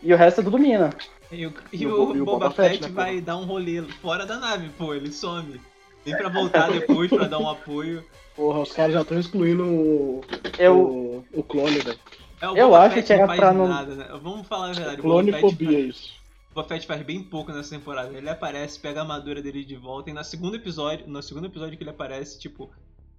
e 0.02 0.14
o 0.14 0.18
resto 0.18 0.42
é 0.42 0.44
tudo 0.44 0.58
mina. 0.58 0.92
E 1.32 1.46
o, 1.46 1.54
e 1.72 1.84
E 1.84 1.88
o 1.88 2.16
e 2.16 2.22
o 2.22 2.26
Boba, 2.26 2.40
Boba 2.50 2.52
Fett, 2.52 2.78
Fett, 2.80 2.84
né, 2.90 2.90
vai 2.96 3.22
dar 3.22 3.38
um 3.38 3.46
rolê 3.46 3.82
fora 4.02 4.26
da 4.26 4.38
nave, 4.38 4.70
pô, 4.78 4.94
ele 4.94 5.12
some. 5.12 5.60
Vem 6.06 6.18
pra 6.18 6.30
voltar 6.30 6.72
depois 6.72 7.10
pra 7.10 7.26
dar 7.28 7.40
um 7.40 7.50
apoio. 7.50 8.04
Porra, 8.36 8.60
os 8.62 8.72
caras 8.72 8.94
já 8.94 9.02
estão 9.02 9.20
excluindo 9.20 9.64
o, 9.64 10.22
Eu, 10.58 10.80
o, 10.80 11.26
o 11.34 11.44
clone, 11.44 11.78
velho. 11.80 12.00
É, 12.42 12.50
o 12.50 12.56
Eu 12.58 12.68
Boba 12.70 12.80
acho 12.84 12.96
Fett 12.96 13.08
que 13.08 13.14
era 13.14 13.28
pra 13.28 13.54
não- 13.54 13.68
nada, 13.68 13.94
né? 13.94 14.08
Vamos 14.22 14.48
falar 14.48 14.70
a 14.70 14.74
verdade. 14.74 15.02
Fett 15.32 15.42
faz- 15.66 15.86
isso. 15.86 16.21
O 16.52 16.56
Boba 16.56 16.68
Fett 16.68 16.86
faz 16.86 17.02
bem 17.02 17.24
pouco 17.24 17.52
nessa 17.52 17.70
temporada. 17.70 18.16
Ele 18.16 18.30
aparece, 18.30 18.78
pega 18.80 19.00
a 19.00 19.04
armadura 19.04 19.42
dele 19.42 19.64
de 19.64 19.76
volta 19.78 20.10
e 20.10 20.14
no 20.14 20.24
segundo 20.24 20.56
episódio, 20.56 21.08
no 21.08 21.22
segundo 21.24 21.48
episódio 21.48 21.78
que 21.78 21.84
ele 21.84 21.90
aparece, 21.92 22.38
tipo, 22.40 22.70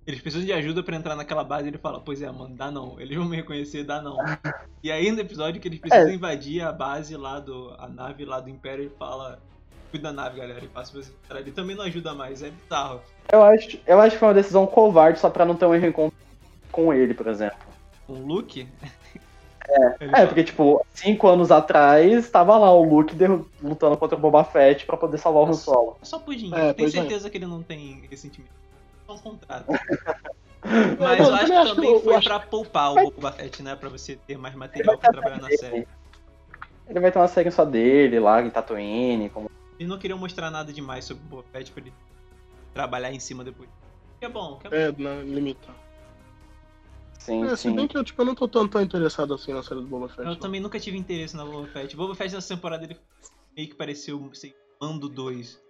eles 0.07 0.21
precisam 0.21 0.45
de 0.45 0.53
ajuda 0.53 0.83
pra 0.83 0.97
entrar 0.97 1.17
naquela 1.17 1.43
base, 1.43 1.69
ele 1.69 1.79
fala: 1.79 1.99
"Pois 2.01 2.21
é, 2.21 2.31
mano, 2.31 2.55
dá 2.55 2.71
não. 2.71 3.01
Eles 3.01 3.17
vão 3.17 3.27
me 3.27 3.37
reconhecer, 3.37 3.85
dá 3.85 4.03
não". 4.03 4.19
E 4.83 4.91
aí 4.93 5.11
no 5.11 5.21
episódio 5.21 5.61
que 5.61 5.69
eles 5.69 5.81
precisam 5.81 6.11
É. 6.11 6.15
invadir 6.15 6.61
a 6.63 6.73
base 6.73 7.17
lá 7.17 7.41
do 7.41 7.75
a 7.79 7.89
nave 7.89 8.25
lá 8.27 8.39
do 8.41 8.51
Império, 8.51 8.85
ele 8.85 8.95
fala: 8.99 9.41
"Cuida 9.91 10.09
da 10.09 10.13
nave, 10.13 10.39
galera", 10.39 10.63
e 10.63 10.69
passa 10.69 10.93
você 10.93 11.11
entrar. 11.25 11.41
Ele 11.41 11.53
também 11.53 11.75
não 11.75 11.85
ajuda 11.85 12.13
mais, 12.15 12.43
é 12.43 12.51
bizarro. 12.51 13.01
eu, 13.33 13.43
acho, 13.43 13.79
eu 13.87 13.99
acho 14.01 14.11
que 14.13 14.19
foi 14.19 14.29
uma 14.29 14.35
decisão 14.35 14.67
covarde 14.67 15.19
só 15.21 15.31
pra 15.31 15.47
não 15.47 15.55
ter 15.57 15.65
um 15.65 15.71
reencontro 15.71 16.19
com 16.71 16.93
ele, 16.93 17.15
por 17.15 17.29
exemplo. 17.29 17.57
Com 18.07 18.15
o 18.15 18.27
Luke? 18.27 18.69
É, 19.69 20.27
porque, 20.27 20.45
tipo, 20.45 20.85
cinco 20.93 21.29
anos 21.29 21.51
atrás, 21.51 22.29
tava 22.31 22.57
lá 22.59 22.73
o 22.73 22.83
Luke 22.83 23.15
lutando 23.63 23.97
contra 23.97 24.17
o 24.17 24.21
Boba 24.21 24.45
Fett 24.45 24.85
pra 24.85 24.97
poder 24.97 25.19
salvar 25.19 25.45
o 25.45 25.47
Han 25.47 25.53
Solo. 25.55 25.97
É 26.03 26.05
só 26.05 26.19
pudim. 26.19 26.49
É, 26.55 26.73
Tenho 26.73 26.75
pois 26.77 26.95
é. 26.95 26.99
certeza 27.01 27.31
que 27.31 27.39
ele 27.39 27.47
não 27.47 27.63
tem 27.63 28.03
ressentimento. 28.11 28.53
Só 29.07 29.15
um 29.15 29.19
contrato. 29.19 29.67
Mas 30.99 31.19
eu 31.19 31.27
eu 31.27 31.35
acho 31.35 31.47
que 31.47 31.53
acho 31.53 31.75
também 31.75 32.01
foi 32.01 32.15
acho- 32.15 32.29
pra 32.29 32.39
poupar 32.41 32.93
o 32.93 33.11
Boba 33.11 33.33
Fett, 33.33 33.63
né? 33.63 33.75
Pra 33.75 33.89
você 33.89 34.17
ter 34.17 34.39
mais 34.39 34.55
material 34.55 34.97
pra 34.99 35.11
trabalhar 35.11 35.41
na 35.41 35.49
série. 35.51 35.87
Ele 36.89 37.01
vai 37.01 37.11
ter 37.11 37.19
uma 37.19 37.29
série 37.29 37.51
só 37.51 37.65
dele 37.65 38.21
lá, 38.21 38.43
em 38.43 38.51
Tatooine, 38.51 39.29
como... 39.31 39.51
Eles 39.79 39.89
não 39.91 39.99
queriam 39.99 40.19
mostrar 40.19 40.51
nada 40.51 40.73
demais 40.73 41.05
sobre 41.05 41.25
o 41.25 41.27
Boba 41.27 41.45
Fett 41.53 41.73
pra 41.73 41.81
ele 41.83 41.93
trabalhar 42.75 43.13
em 43.13 43.19
cima 43.19 43.43
depois. 43.43 43.69
Que 44.21 44.27
é 44.27 44.29
bom, 44.29 44.57
que 44.57 44.67
é 44.69 44.93
bom. 44.93 45.03
É, 45.03 45.23
limitar. 45.23 45.75
Sim, 47.25 47.45
É, 47.45 47.51
se 47.57 47.63
sim. 47.63 47.75
bem 47.75 47.87
que 47.87 47.97
eu, 47.97 48.03
tipo, 48.03 48.21
eu 48.21 48.27
não 48.27 48.35
tô 48.35 48.49
tão, 48.49 48.67
tão 48.67 48.83
interessado 48.83 49.33
assim 49.33 49.53
na 49.53 49.63
série 49.63 49.81
do 49.81 49.87
Boba 49.87 50.09
Fett. 50.09 50.21
Eu 50.23 50.27
não. 50.27 50.37
também 50.37 50.61
nunca 50.61 50.79
tive 50.81 50.99
interesse 50.99 51.37
na 51.37 51.45
Boba 51.45 51.69
Fett. 51.69 51.97
Boba 51.97 52.15
Fett 52.17 52.35
nessa 52.35 52.55
temporada 52.55 52.85
ele 52.85 52.97
meio 53.57 53.69
que 53.69 53.75
pareceu, 53.77 54.29
sei, 54.33 54.53
Mando 54.81 55.09
2. 55.09 55.61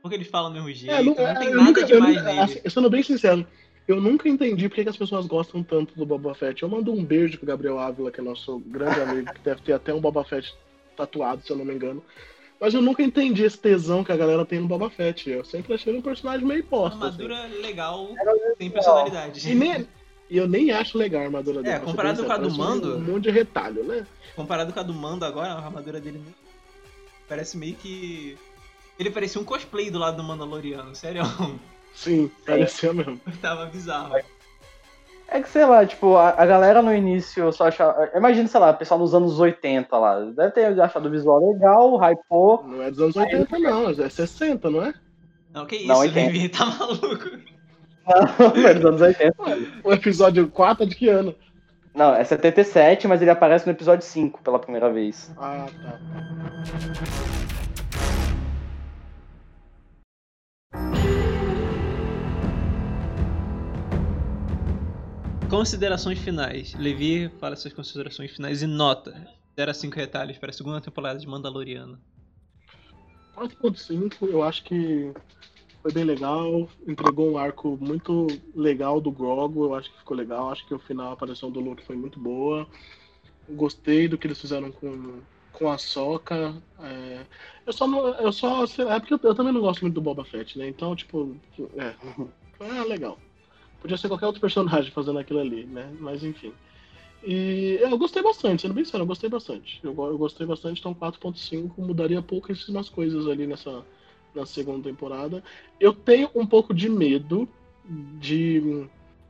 Porque 0.00 0.16
eles 0.16 0.28
falam 0.28 0.50
do 0.50 0.54
mesmo 0.54 0.72
jeito, 0.72 0.94
É, 0.94 1.02
não, 1.02 1.12
é, 1.12 1.34
tem 1.34 1.48
eu 1.48 1.56
nada 1.56 1.62
nunca- 1.64 1.80
eu 1.82 1.86
demais 1.86 2.16
nunca- 2.16 2.24
nele. 2.28 2.38
assim, 2.40 2.60
sendo 2.70 2.88
bem 2.88 3.02
sincero, 3.02 3.46
eu 3.86 4.00
nunca 4.00 4.28
entendi 4.28 4.68
porque 4.68 4.84
que 4.84 4.88
as 4.88 4.96
pessoas 4.96 5.26
gostam 5.26 5.62
tanto 5.62 5.94
do 5.96 6.06
Boba 6.06 6.34
Fett. 6.34 6.62
Eu 6.62 6.68
mando 6.68 6.92
um 6.92 7.04
beijo 7.04 7.36
pro 7.38 7.46
Gabriel 7.46 7.78
Ávila, 7.78 8.10
que 8.10 8.20
é 8.20 8.24
nosso 8.24 8.58
grande 8.60 9.00
amigo, 9.00 9.32
que 9.34 9.40
deve 9.40 9.60
ter 9.62 9.72
até 9.74 9.92
um 9.92 10.00
Boba 10.00 10.24
Fett 10.24 10.54
tatuado, 10.96 11.42
se 11.44 11.50
eu 11.50 11.56
não 11.56 11.64
me 11.64 11.74
engano. 11.74 12.02
Mas 12.58 12.72
eu 12.72 12.80
nunca 12.80 13.02
entendi 13.02 13.42
esse 13.44 13.58
tesão 13.58 14.02
que 14.02 14.10
a 14.12 14.16
galera 14.16 14.46
tem 14.46 14.58
no 14.60 14.66
Boba 14.66 14.88
Fett. 14.88 15.28
Eu 15.28 15.44
sempre 15.44 15.74
achei 15.74 15.92
ele 15.92 15.98
um 15.98 16.02
personagem 16.02 16.46
meio 16.46 16.62
Uma 16.62 16.68
posta. 16.70 17.06
assim. 17.08 17.22
armadura 17.22 17.46
legal, 17.60 18.08
tem 18.56 18.70
personalidade. 18.70 19.46
E, 19.50 19.54
nem, 19.54 19.86
e 20.30 20.36
eu 20.36 20.48
nem 20.48 20.70
acho 20.72 20.96
legal 20.98 21.22
a 21.22 21.24
armadura 21.26 21.62
dele. 21.62 21.74
É, 21.76 21.78
comparado 21.78 22.24
com 22.24 22.32
a 22.32 22.36
do 22.36 22.50
Mando- 22.50 22.96
Um, 22.96 23.00
monte 23.00 23.24
de 23.24 23.30
retalho, 23.30 23.84
né? 23.84 24.06
Comparado 24.34 24.72
com 24.72 24.80
a 24.80 24.82
do 24.82 24.92
Mando 24.94 25.24
agora, 25.24 25.52
a 25.52 25.64
armadura 25.64 26.00
dele 26.00 26.20
nem- 26.24 26.34
parece 27.28 27.56
meio 27.56 27.74
que. 27.74 28.36
Ele 28.98 29.10
parecia 29.10 29.40
um 29.40 29.44
cosplay 29.44 29.90
do 29.90 29.98
lado 29.98 30.16
do 30.16 30.22
Mandaloriano, 30.22 30.94
sério. 30.94 31.22
Sim, 31.94 32.30
parecia 32.44 32.92
mesmo. 32.92 33.20
Tava 33.40 33.66
bizarro. 33.66 34.14
É 35.28 35.40
que, 35.42 35.48
sei 35.48 35.64
lá, 35.64 35.84
tipo, 35.84 36.14
a, 36.16 36.30
a 36.40 36.46
galera 36.46 36.80
no 36.80 36.94
início 36.94 37.50
só 37.52 37.66
achava... 37.66 38.10
Imagina, 38.14 38.46
sei 38.46 38.60
lá, 38.60 38.70
o 38.70 38.74
pessoal 38.76 39.00
nos 39.00 39.12
anos 39.12 39.40
80 39.40 39.98
lá. 39.98 40.20
Deve 40.20 40.52
ter 40.52 40.80
achado 40.80 41.08
o 41.08 41.10
visual 41.10 41.52
legal, 41.52 41.96
hypou. 41.98 42.62
Não 42.64 42.80
é 42.80 42.90
dos 42.92 43.00
anos 43.00 43.16
80, 43.16 43.58
não, 43.58 43.90
é 43.90 44.08
60, 44.08 44.70
não 44.70 44.84
é? 44.84 44.94
Não, 45.52 45.66
que 45.66 45.76
isso, 45.76 45.88
Não. 45.88 45.98
Levi, 46.00 46.48
tá 46.48 46.66
maluco? 46.66 47.28
Não, 48.06 48.66
é 48.66 48.74
dos 48.74 48.84
anos 48.84 49.00
80. 49.00 49.34
O 49.82 49.92
episódio 49.92 50.48
4 50.48 50.84
é 50.84 50.86
de 50.86 50.94
que 50.94 51.08
ano? 51.08 51.34
Não, 51.94 52.14
é 52.14 52.22
77, 52.22 53.08
mas 53.08 53.20
ele 53.20 53.30
aparece 53.30 53.66
no 53.66 53.72
episódio 53.72 54.04
5 54.04 54.42
pela 54.42 54.58
primeira 54.58 54.92
vez. 54.92 55.32
Ah, 55.36 55.66
tá. 55.82 55.98
Considerações 65.48 66.18
finais. 66.18 66.74
Levi 66.74 67.30
fala 67.40 67.56
suas 67.56 67.72
considerações 67.72 68.30
finais 68.30 68.62
e 68.62 68.66
nota. 68.66 69.14
0 69.58 69.70
a 69.70 69.74
5 69.74 69.96
retalhos 69.96 70.38
para 70.38 70.50
a 70.50 70.52
segunda 70.52 70.80
temporada 70.80 71.18
de 71.18 71.26
Mandaloriano. 71.26 71.98
4.5, 73.36 74.28
eu 74.28 74.42
acho 74.42 74.64
que 74.64 75.12
foi 75.86 75.92
bem 75.92 76.02
legal, 76.02 76.68
entregou 76.84 77.30
um 77.30 77.38
arco 77.38 77.78
muito 77.80 78.26
legal 78.56 79.00
do 79.00 79.12
Grogo, 79.12 79.66
eu 79.66 79.74
acho 79.76 79.88
que 79.88 79.98
ficou 79.98 80.16
legal, 80.16 80.50
acho 80.50 80.66
que 80.66 80.74
o 80.74 80.80
final, 80.80 81.10
a 81.10 81.12
aparição 81.12 81.48
do 81.48 81.60
Luke 81.60 81.84
foi 81.84 81.94
muito 81.94 82.18
boa. 82.18 82.66
Gostei 83.48 84.08
do 84.08 84.18
que 84.18 84.26
eles 84.26 84.40
fizeram 84.40 84.72
com, 84.72 85.20
com 85.52 85.70
a 85.70 85.78
Soca. 85.78 86.60
É, 86.80 87.24
eu 87.64 87.72
só 87.72 87.86
não. 87.86 88.08
Eu 88.16 88.32
só. 88.32 88.64
É 88.64 88.98
porque 88.98 89.14
eu, 89.14 89.20
eu, 89.22 89.34
também 89.34 89.52
não 89.52 89.60
gosto 89.60 89.82
muito 89.82 89.94
do 89.94 90.00
Boba 90.00 90.24
Fett, 90.24 90.58
né? 90.58 90.66
Então, 90.66 90.96
tipo. 90.96 91.36
É. 91.76 91.94
É 92.58 92.84
legal. 92.84 93.18
Podia 93.82 93.98
ser 93.98 94.08
qualquer 94.08 94.24
outro 94.24 94.40
personagem 94.40 94.90
fazendo 94.90 95.18
aquilo 95.18 95.40
ali, 95.40 95.66
né? 95.66 95.94
Mas 96.00 96.24
enfim. 96.24 96.54
E 97.22 97.78
eu 97.82 97.98
gostei 97.98 98.22
bastante, 98.22 98.62
sendo 98.62 98.72
bem 98.72 98.82
sério, 98.82 99.02
eu 99.02 99.06
gostei 99.06 99.28
bastante. 99.28 99.78
Eu, 99.82 99.90
eu 99.90 100.16
gostei 100.16 100.46
bastante, 100.46 100.80
então 100.80 100.94
4.5 100.94 101.74
mudaria 101.76 102.22
pouquíssimas 102.22 102.88
coisas 102.88 103.28
ali 103.28 103.46
nessa 103.46 103.84
na 104.36 104.46
segunda 104.46 104.88
temporada. 104.88 105.42
Eu 105.80 105.92
tenho 105.92 106.30
um 106.34 106.46
pouco 106.46 106.72
de 106.72 106.88
medo 106.88 107.48
de 108.20 108.86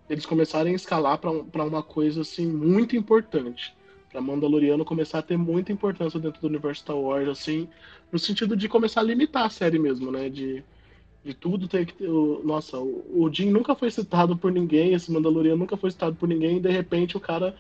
eles 0.09 0.27
começarem 0.27 0.73
a 0.73 0.77
escalar 0.77 1.19
para 1.19 1.65
uma 1.65 1.83
coisa 1.83 2.21
assim 2.21 2.47
muito 2.47 2.97
importante. 2.97 3.75
Para 4.11 4.21
Mandaloriano 4.21 4.85
começar 4.85 5.19
a 5.19 5.23
ter 5.23 5.37
muita 5.37 5.73
importância 5.73 6.19
dentro 6.19 6.41
do 6.41 6.47
universo 6.47 6.83
Star 6.83 6.97
Wars, 6.97 7.29
assim, 7.29 7.69
no 8.11 8.19
sentido 8.19 8.57
de 8.57 8.69
começar 8.69 9.01
a 9.01 9.05
limitar 9.05 9.47
a 9.47 9.51
série 9.51 9.79
mesmo, 9.79 10.11
né? 10.11 10.29
De, 10.29 10.63
de 11.25 11.35
tudo 11.35 11.69
ter 11.69 11.87
que 11.87 11.95
ter. 11.95 12.09
Nossa, 12.09 12.79
o, 12.79 13.25
o 13.25 13.33
Jim 13.33 13.51
nunca 13.51 13.75
foi 13.75 13.91
citado 13.91 14.37
por 14.37 14.51
ninguém, 14.51 14.95
esse 14.95 15.11
Mandaloriano 15.11 15.59
nunca 15.59 15.77
foi 15.77 15.91
citado 15.91 16.17
por 16.17 16.29
ninguém, 16.29 16.57
e 16.57 16.61
de 16.61 16.71
repente 16.71 17.17
o 17.17 17.21
cara 17.21 17.55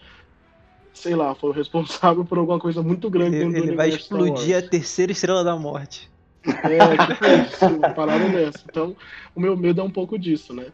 sei 0.96 1.14
lá, 1.14 1.34
foi 1.34 1.50
o 1.50 1.52
responsável 1.52 2.24
por 2.26 2.38
alguma 2.38 2.58
coisa 2.58 2.82
muito 2.82 3.10
grande 3.10 3.36
ele, 3.36 3.44
dentro 3.44 3.64
ele 3.64 3.76
vai 3.76 3.90
explodir 3.90 4.56
a 4.56 4.62
terceira 4.62 5.12
estrela 5.12 5.44
da 5.44 5.56
morte. 5.56 6.10
É, 6.46 7.06
tipo 7.06 7.26
isso, 7.26 7.66
uma 7.66 7.90
parada 7.90 8.28
dessa. 8.28 8.62
Então, 8.68 8.96
o 9.34 9.40
meu 9.40 9.56
medo 9.56 9.80
é 9.80 9.84
um 9.84 9.90
pouco 9.90 10.18
disso, 10.18 10.52
né? 10.54 10.66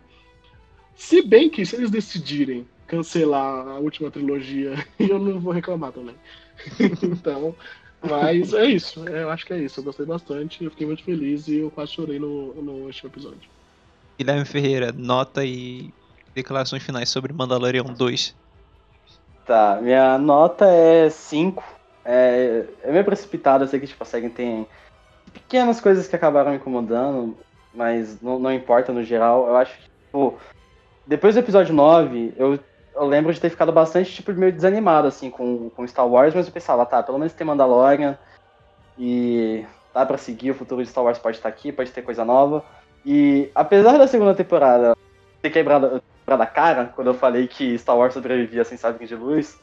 Se 0.95 1.23
bem 1.23 1.49
que 1.49 1.65
se 1.65 1.77
eles 1.77 1.91
decidirem 1.91 2.67
cancelar 2.87 3.67
a 3.67 3.79
última 3.79 4.11
trilogia, 4.11 4.75
eu 4.99 5.19
não 5.19 5.41
vou 5.41 5.53
reclamar 5.53 5.93
também. 5.93 6.15
então, 7.03 7.55
mas 8.03 8.53
é 8.53 8.67
isso. 8.67 9.09
É, 9.09 9.23
eu 9.23 9.31
acho 9.31 9.47
que 9.47 9.53
é 9.53 9.59
isso. 9.59 9.81
Eu 9.81 9.85
gostei 9.85 10.05
bastante, 10.05 10.63
eu 10.63 10.71
fiquei 10.71 10.87
muito 10.87 11.03
feliz 11.03 11.49
e 11.49 11.59
eu 11.59 11.71
quase 11.71 11.93
chorei 11.93 12.19
no, 12.19 12.55
no 12.55 12.73
último 12.73 13.11
episódio. 13.11 13.49
Guilherme 14.19 14.45
Ferreira, 14.45 14.93
nota 14.93 15.45
e 15.45 15.93
declarações 16.35 16.83
finais 16.83 17.09
sobre 17.09 17.33
Mandalorian 17.33 17.85
2. 17.85 18.35
Tá, 19.47 19.81
minha 19.83 20.19
nota 20.19 20.67
é 20.67 21.09
5. 21.09 21.63
É, 22.05 22.65
é 22.83 22.93
meio 22.93 23.05
precipitado, 23.05 23.65
eu 23.65 23.69
sei 23.69 23.81
que 23.81 23.87
tipo, 23.87 24.03
a 24.03 24.07
série 24.07 24.29
tem 24.29 24.67
pequenas 25.33 25.81
coisas 25.81 26.07
que 26.07 26.17
acabaram 26.17 26.51
me 26.51 26.57
incomodando, 26.57 27.37
mas 27.75 28.21
não, 28.21 28.39
não 28.39 28.53
importa 28.53 28.93
no 28.93 29.03
geral. 29.03 29.47
Eu 29.47 29.57
acho 29.57 29.77
que, 29.77 29.83
tipo, 29.83 30.39
depois 31.07 31.35
do 31.35 31.41
episódio 31.41 31.75
9, 31.75 32.35
eu, 32.37 32.59
eu 32.95 33.05
lembro 33.07 33.33
de 33.33 33.41
ter 33.41 33.51
ficado 33.51 33.73
bastante, 33.73 34.13
tipo, 34.13 34.33
meio 34.33 34.53
desanimado, 34.53 35.09
assim, 35.09 35.31
com, 35.31 35.71
com 35.71 35.87
Star 35.87 36.07
Wars, 36.07 36.35
mas 36.35 36.47
eu 36.47 36.53
pensava, 36.53 36.87
tá, 36.87 37.03
pelo 37.03 37.19
menos 37.19 37.33
tem 37.33 37.47
Mandalorian 37.47 38.19
e 38.99 39.65
dá 39.93 40.07
pra 40.07 40.19
seguir, 40.19 40.51
o 40.51 40.55
futuro 40.55 40.83
de 40.83 40.89
Star 40.89 41.05
Wars 41.05 41.19
pode 41.19 41.37
estar 41.37 41.49
aqui, 41.49 41.73
pode 41.73 41.91
ter 41.91 42.03
coisa 42.03 42.25
nova. 42.25 42.65
E 43.05 43.51
apesar 43.55 43.99
da 43.99 44.07
segunda 44.07 44.35
temporada 44.35 44.97
ter 45.41 45.51
quebrado, 45.51 46.03
quebrado 46.21 46.43
a 46.43 46.47
cara, 46.47 46.93
quando 46.95 47.09
eu 47.09 47.15
falei 47.15 47.49
que 47.49 47.77
Star 47.79 47.97
Wars 47.97 48.15
sobrevivia 48.15 48.65
sem 48.65 48.79
sabres 48.79 49.09
de 49.09 49.17
luz, 49.17 49.59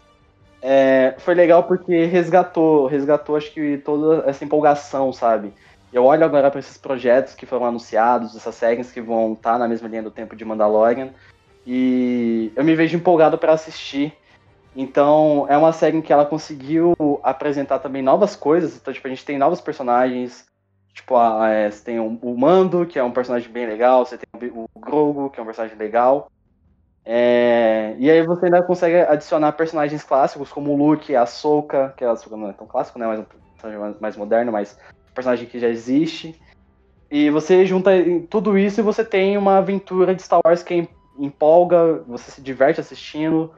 é, 0.62 1.15
foi 1.19 1.34
legal 1.34 1.63
porque 1.63 2.06
resgatou, 2.06 2.88
resgatou 2.88 3.36
acho 3.36 3.52
que 3.52 3.78
toda 3.78 4.30
essa 4.30 4.43
empolgação, 4.43 5.13
sabe? 5.13 5.54
Eu 5.91 6.06
olho 6.06 6.24
agora 6.24 6.52
para 6.52 6.60
esses 6.60 6.78
projetos 6.78 7.34
que 7.34 7.45
foram 7.45 7.65
anunciados, 7.65 8.36
essas 8.36 8.56
séries 8.56 8.91
que 8.91 9.02
vão 9.02 9.34
estar 9.34 9.54
tá 9.54 9.58
na 9.58 9.67
mesma 9.67 9.88
linha 9.88 10.04
do 10.04 10.12
tempo 10.12 10.36
de 10.36 10.45
Mandalorian, 10.45 11.10
e 11.65 12.52
eu 12.56 12.63
me 12.63 12.76
vejo 12.76 12.98
empolgado 12.98 13.38
para 13.38 13.54
assistir. 13.54 14.13
Então, 14.76 15.45
é 15.50 15.58
uma 15.58 15.74
série 15.74 15.98
em 15.98 16.02
que 16.02 16.13
ela 16.13 16.26
conseguiu 16.26 16.95
apresentar 17.24 17.80
também 17.80 18.02
novas 18.02 18.36
coisas. 18.36 18.76
Então, 18.76 18.93
tipo, 18.93 19.08
a 19.08 19.10
gente 19.10 19.26
tem 19.26 19.38
novos 19.38 19.60
personagens. 19.60 20.48
Tipo, 20.93 21.15
a, 21.15 21.50
é, 21.50 21.72
você 21.72 21.84
tem 21.84 22.00
o, 22.00 22.17
o 22.22 22.38
Mando, 22.38 22.86
que 22.86 23.00
é 23.00 23.04
um 23.04 23.12
personagem 23.12 23.52
bem 23.52 23.65
legal. 23.65 24.06
Você 24.06 24.17
tem 24.17 24.52
o, 24.52 24.69
o 24.74 24.80
Grogu, 24.80 25.30
que 25.30 25.39
é 25.39 25.43
um 25.43 25.45
personagem 25.45 25.78
legal. 25.78 26.32
É, 27.12 27.95
e 27.98 28.08
aí 28.08 28.22
você 28.22 28.45
ainda 28.45 28.62
consegue 28.62 28.98
adicionar 28.98 29.54
personagens 29.54 30.04
clássicos, 30.04 30.52
como 30.52 30.72
o 30.72 30.78
Luke, 30.78 31.15
a 31.15 31.26
Soka, 31.26 31.91
que 31.98 32.06
a 32.06 32.15
Soka 32.15 32.38
não 32.38 32.52
é 32.52 32.54
tão 32.54 32.67
clássico, 32.67 33.00
né? 33.00 33.08
Mas 33.08 33.19
um 33.19 33.24
personagem 33.24 33.98
mais, 34.00 34.15
moderno, 34.15 34.52
mas 34.52 34.78
um 35.10 35.13
personagem 35.15 35.48
que 35.48 35.58
já 35.58 35.67
existe. 35.67 36.39
E 37.10 37.32
você 37.32 37.65
junta 37.65 37.89
tudo 38.30 38.60
isso 38.60 38.80
e 38.80 38.84
você 38.84 39.04
tem 39.04 39.39
uma 39.39 39.58
aventura 39.58 40.13
de 40.13 40.22
Star 40.22 40.39
Wars 40.45 40.62
que 40.62 40.88
empolga, 41.17 42.04
você 42.08 42.30
se 42.30 42.43
diverte 42.43 42.80
assistindo. 42.80 43.52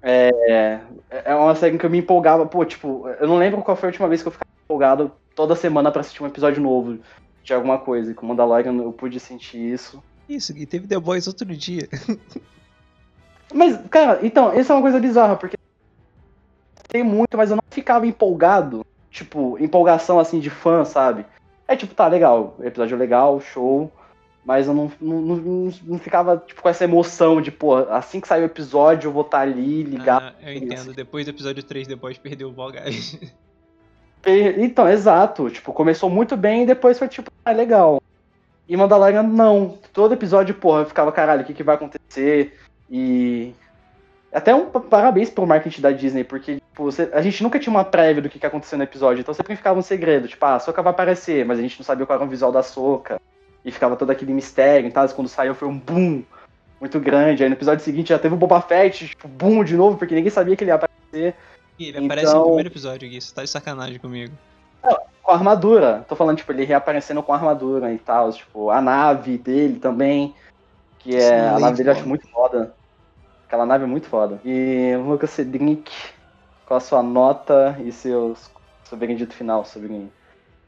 É, 0.00 0.78
é 1.10 1.34
uma 1.34 1.56
série 1.56 1.76
que 1.78 1.86
eu 1.86 1.90
me 1.90 1.98
empolgava, 1.98 2.46
pô, 2.46 2.64
tipo, 2.64 3.08
eu 3.18 3.26
não 3.26 3.36
lembro 3.36 3.62
qual 3.62 3.76
foi 3.76 3.88
a 3.88 3.90
última 3.90 4.06
vez 4.06 4.22
que 4.22 4.28
eu 4.28 4.32
ficava 4.32 4.48
empolgado 4.64 5.10
toda 5.34 5.56
semana 5.56 5.90
para 5.90 6.02
assistir 6.02 6.22
um 6.22 6.28
episódio 6.28 6.62
novo 6.62 7.00
de 7.42 7.52
alguma 7.52 7.78
coisa. 7.78 8.12
E 8.12 8.14
com 8.14 8.26
Mandalorian 8.26 8.76
eu 8.76 8.92
pude 8.92 9.18
sentir 9.18 9.58
isso. 9.58 10.00
Isso, 10.28 10.56
e 10.56 10.64
teve 10.64 10.86
The 10.86 11.00
Boys 11.00 11.26
outro 11.26 11.48
dia. 11.48 11.88
Mas, 13.52 13.78
cara, 13.88 14.20
então, 14.22 14.52
essa 14.52 14.72
é 14.72 14.76
uma 14.76 14.82
coisa 14.82 14.98
bizarra, 14.98 15.36
porque 15.36 15.56
tem 16.88 17.02
muito, 17.02 17.36
mas 17.36 17.50
eu 17.50 17.56
não 17.56 17.64
ficava 17.70 18.06
empolgado. 18.06 18.84
Tipo, 19.10 19.56
empolgação 19.58 20.18
assim 20.18 20.38
de 20.38 20.50
fã, 20.50 20.84
sabe? 20.84 21.24
É 21.66 21.74
tipo, 21.74 21.94
tá, 21.94 22.06
legal, 22.06 22.56
episódio 22.60 22.96
legal, 22.96 23.40
show. 23.40 23.90
Mas 24.44 24.68
eu 24.68 24.74
não, 24.74 24.92
não, 25.00 25.20
não, 25.20 25.72
não, 25.84 25.98
ficava 25.98 26.36
tipo, 26.46 26.62
com 26.62 26.68
essa 26.68 26.84
emoção 26.84 27.42
de, 27.42 27.50
pô, 27.50 27.74
assim 27.74 28.20
que 28.20 28.28
sair 28.28 28.42
o 28.42 28.44
episódio 28.44 29.08
eu 29.08 29.12
vou 29.12 29.22
estar 29.22 29.38
tá 29.38 29.42
ali, 29.42 29.82
ligar. 29.82 30.36
Ah, 30.40 30.50
eu 30.50 30.54
entendo, 30.54 30.94
depois 30.94 31.24
do 31.24 31.30
episódio 31.30 31.64
3, 31.64 31.88
depois 31.88 32.16
perdeu 32.18 32.48
o 32.48 32.52
Volgás. 32.52 33.18
Então, 34.58 34.88
exato. 34.88 35.48
Tipo, 35.48 35.72
começou 35.72 36.10
muito 36.10 36.36
bem 36.36 36.64
e 36.64 36.66
depois 36.66 36.98
foi 36.98 37.06
tipo, 37.06 37.30
ah, 37.44 37.52
legal. 37.52 38.02
E 38.68 38.76
Mandalorian, 38.76 39.22
não. 39.22 39.78
Todo 39.92 40.14
episódio, 40.14 40.52
porra, 40.56 40.80
eu 40.80 40.86
ficava, 40.86 41.12
caralho, 41.12 41.42
o 41.42 41.44
que, 41.44 41.54
que 41.54 41.62
vai 41.62 41.76
acontecer? 41.76 42.58
E 42.90 43.54
até 44.32 44.54
um 44.54 44.66
parabéns 44.66 45.30
pro 45.30 45.46
marketing 45.46 45.80
da 45.80 45.90
Disney, 45.90 46.24
porque 46.24 46.56
tipo, 46.56 46.84
você, 46.84 47.10
a 47.12 47.22
gente 47.22 47.42
nunca 47.42 47.58
tinha 47.58 47.70
uma 47.70 47.84
prévia 47.84 48.22
do 48.22 48.28
que, 48.28 48.38
que 48.38 48.46
aconteceu 48.46 48.76
no 48.76 48.84
episódio, 48.84 49.20
então 49.20 49.32
sempre 49.32 49.56
ficava 49.56 49.78
um 49.78 49.82
segredo, 49.82 50.28
tipo, 50.28 50.44
ah, 50.44 50.56
a 50.56 50.60
Soca 50.60 50.82
vai 50.82 50.90
aparecer, 50.90 51.44
mas 51.44 51.58
a 51.58 51.62
gente 51.62 51.78
não 51.78 51.84
sabia 51.84 52.04
qual 52.04 52.16
era 52.16 52.24
o 52.26 52.28
visual 52.28 52.52
da 52.52 52.62
Soca. 52.62 53.20
E 53.64 53.72
ficava 53.72 53.96
todo 53.96 54.10
aquele 54.10 54.32
mistério 54.32 54.86
e 54.86 54.92
tal, 54.92 55.08
quando 55.08 55.26
saiu 55.26 55.54
foi 55.54 55.66
um 55.66 55.76
boom 55.76 56.22
muito 56.80 57.00
grande. 57.00 57.42
Aí 57.42 57.48
no 57.48 57.56
episódio 57.56 57.84
seguinte 57.84 58.10
já 58.10 58.18
teve 58.18 58.34
o 58.34 58.38
Boba 58.38 58.60
Fett, 58.60 59.08
tipo, 59.08 59.26
boom 59.26 59.64
de 59.64 59.76
novo, 59.76 59.96
porque 59.96 60.14
ninguém 60.14 60.30
sabia 60.30 60.54
que 60.54 60.62
ele 60.62 60.70
ia 60.70 60.76
aparecer. 60.76 61.34
E 61.78 61.88
ele 61.88 61.98
então... 61.98 62.04
aparece 62.04 62.34
no 62.34 62.44
primeiro 62.44 62.68
episódio, 62.68 63.08
Gui, 63.08 63.20
você 63.20 63.34
tá 63.34 63.42
de 63.42 63.50
sacanagem 63.50 63.98
comigo. 63.98 64.32
com 65.22 65.32
a 65.32 65.34
armadura, 65.34 66.04
tô 66.08 66.14
falando, 66.14 66.36
tipo, 66.36 66.52
ele 66.52 66.64
reaparecendo 66.64 67.22
com 67.22 67.32
a 67.32 67.36
armadura 67.36 67.92
e 67.92 67.98
tal, 67.98 68.32
tipo, 68.32 68.70
a 68.70 68.80
nave 68.80 69.36
dele 69.36 69.80
também, 69.80 70.34
que 71.06 71.14
é, 71.14 71.20
Sim, 71.20 71.34
a 71.34 71.58
nave 71.60 71.76
dele 71.76 71.90
eu 71.90 71.92
acho 71.92 72.08
muito 72.08 72.28
foda. 72.28 72.74
Aquela 73.46 73.64
nave 73.64 73.84
é 73.84 73.86
muito 73.86 74.08
foda. 74.08 74.40
E 74.44 74.96
Lucas 74.96 75.30
Cedric, 75.30 75.92
qual 76.66 76.78
a 76.78 76.80
sua 76.80 77.00
nota 77.00 77.76
e 77.80 77.92
seu, 77.92 78.36
seu 78.82 78.98
veredito 78.98 79.32
final 79.32 79.64
sobre 79.64 80.10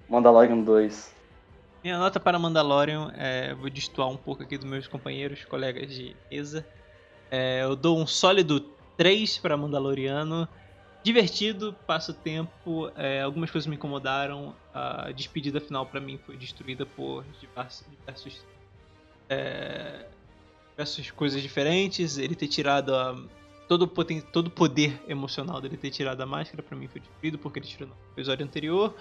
Mandalorian 0.08 0.60
2? 0.60 1.12
Minha 1.82 1.98
nota 1.98 2.20
para 2.20 2.38
Mandalorian, 2.38 3.12
é, 3.16 3.52
vou 3.54 3.68
destoar 3.68 4.08
um 4.08 4.16
pouco 4.16 4.44
aqui 4.44 4.56
dos 4.56 4.68
meus 4.68 4.86
companheiros, 4.86 5.44
colegas 5.44 5.88
de 5.88 6.14
mesa. 6.30 6.64
É, 7.30 7.62
eu 7.64 7.74
dou 7.74 7.98
um 7.98 8.06
sólido 8.06 8.60
3 8.96 9.38
para 9.38 9.56
Mandaloriano. 9.56 10.48
Divertido, 11.02 11.74
passo 11.84 12.14
tempo, 12.14 12.92
é, 12.94 13.22
algumas 13.22 13.50
coisas 13.50 13.66
me 13.66 13.74
incomodaram. 13.74 14.54
A 14.72 15.10
despedida 15.10 15.60
final 15.60 15.84
para 15.84 16.00
mim 16.00 16.16
foi 16.24 16.36
destruída 16.36 16.86
por 16.86 17.24
diversos, 17.40 17.84
diversos 17.90 18.40
é, 19.28 20.06
diversas 20.78 21.10
coisas 21.10 21.42
diferentes, 21.42 22.18
ele 22.18 22.36
ter 22.36 22.46
tirado 22.46 22.94
a, 22.94 23.20
todo, 23.66 23.82
o 23.82 23.88
poten, 23.88 24.20
todo 24.20 24.48
poder 24.48 25.02
emocional 25.08 25.60
dele 25.60 25.76
ter 25.76 25.90
tirado 25.90 26.20
a 26.20 26.26
máscara, 26.26 26.62
para 26.62 26.78
mim 26.78 26.86
foi 26.86 27.00
destruído 27.00 27.36
porque 27.36 27.58
ele 27.58 27.66
tirou 27.66 27.88
no 27.88 27.94
episódio 28.12 28.46
anterior. 28.46 28.94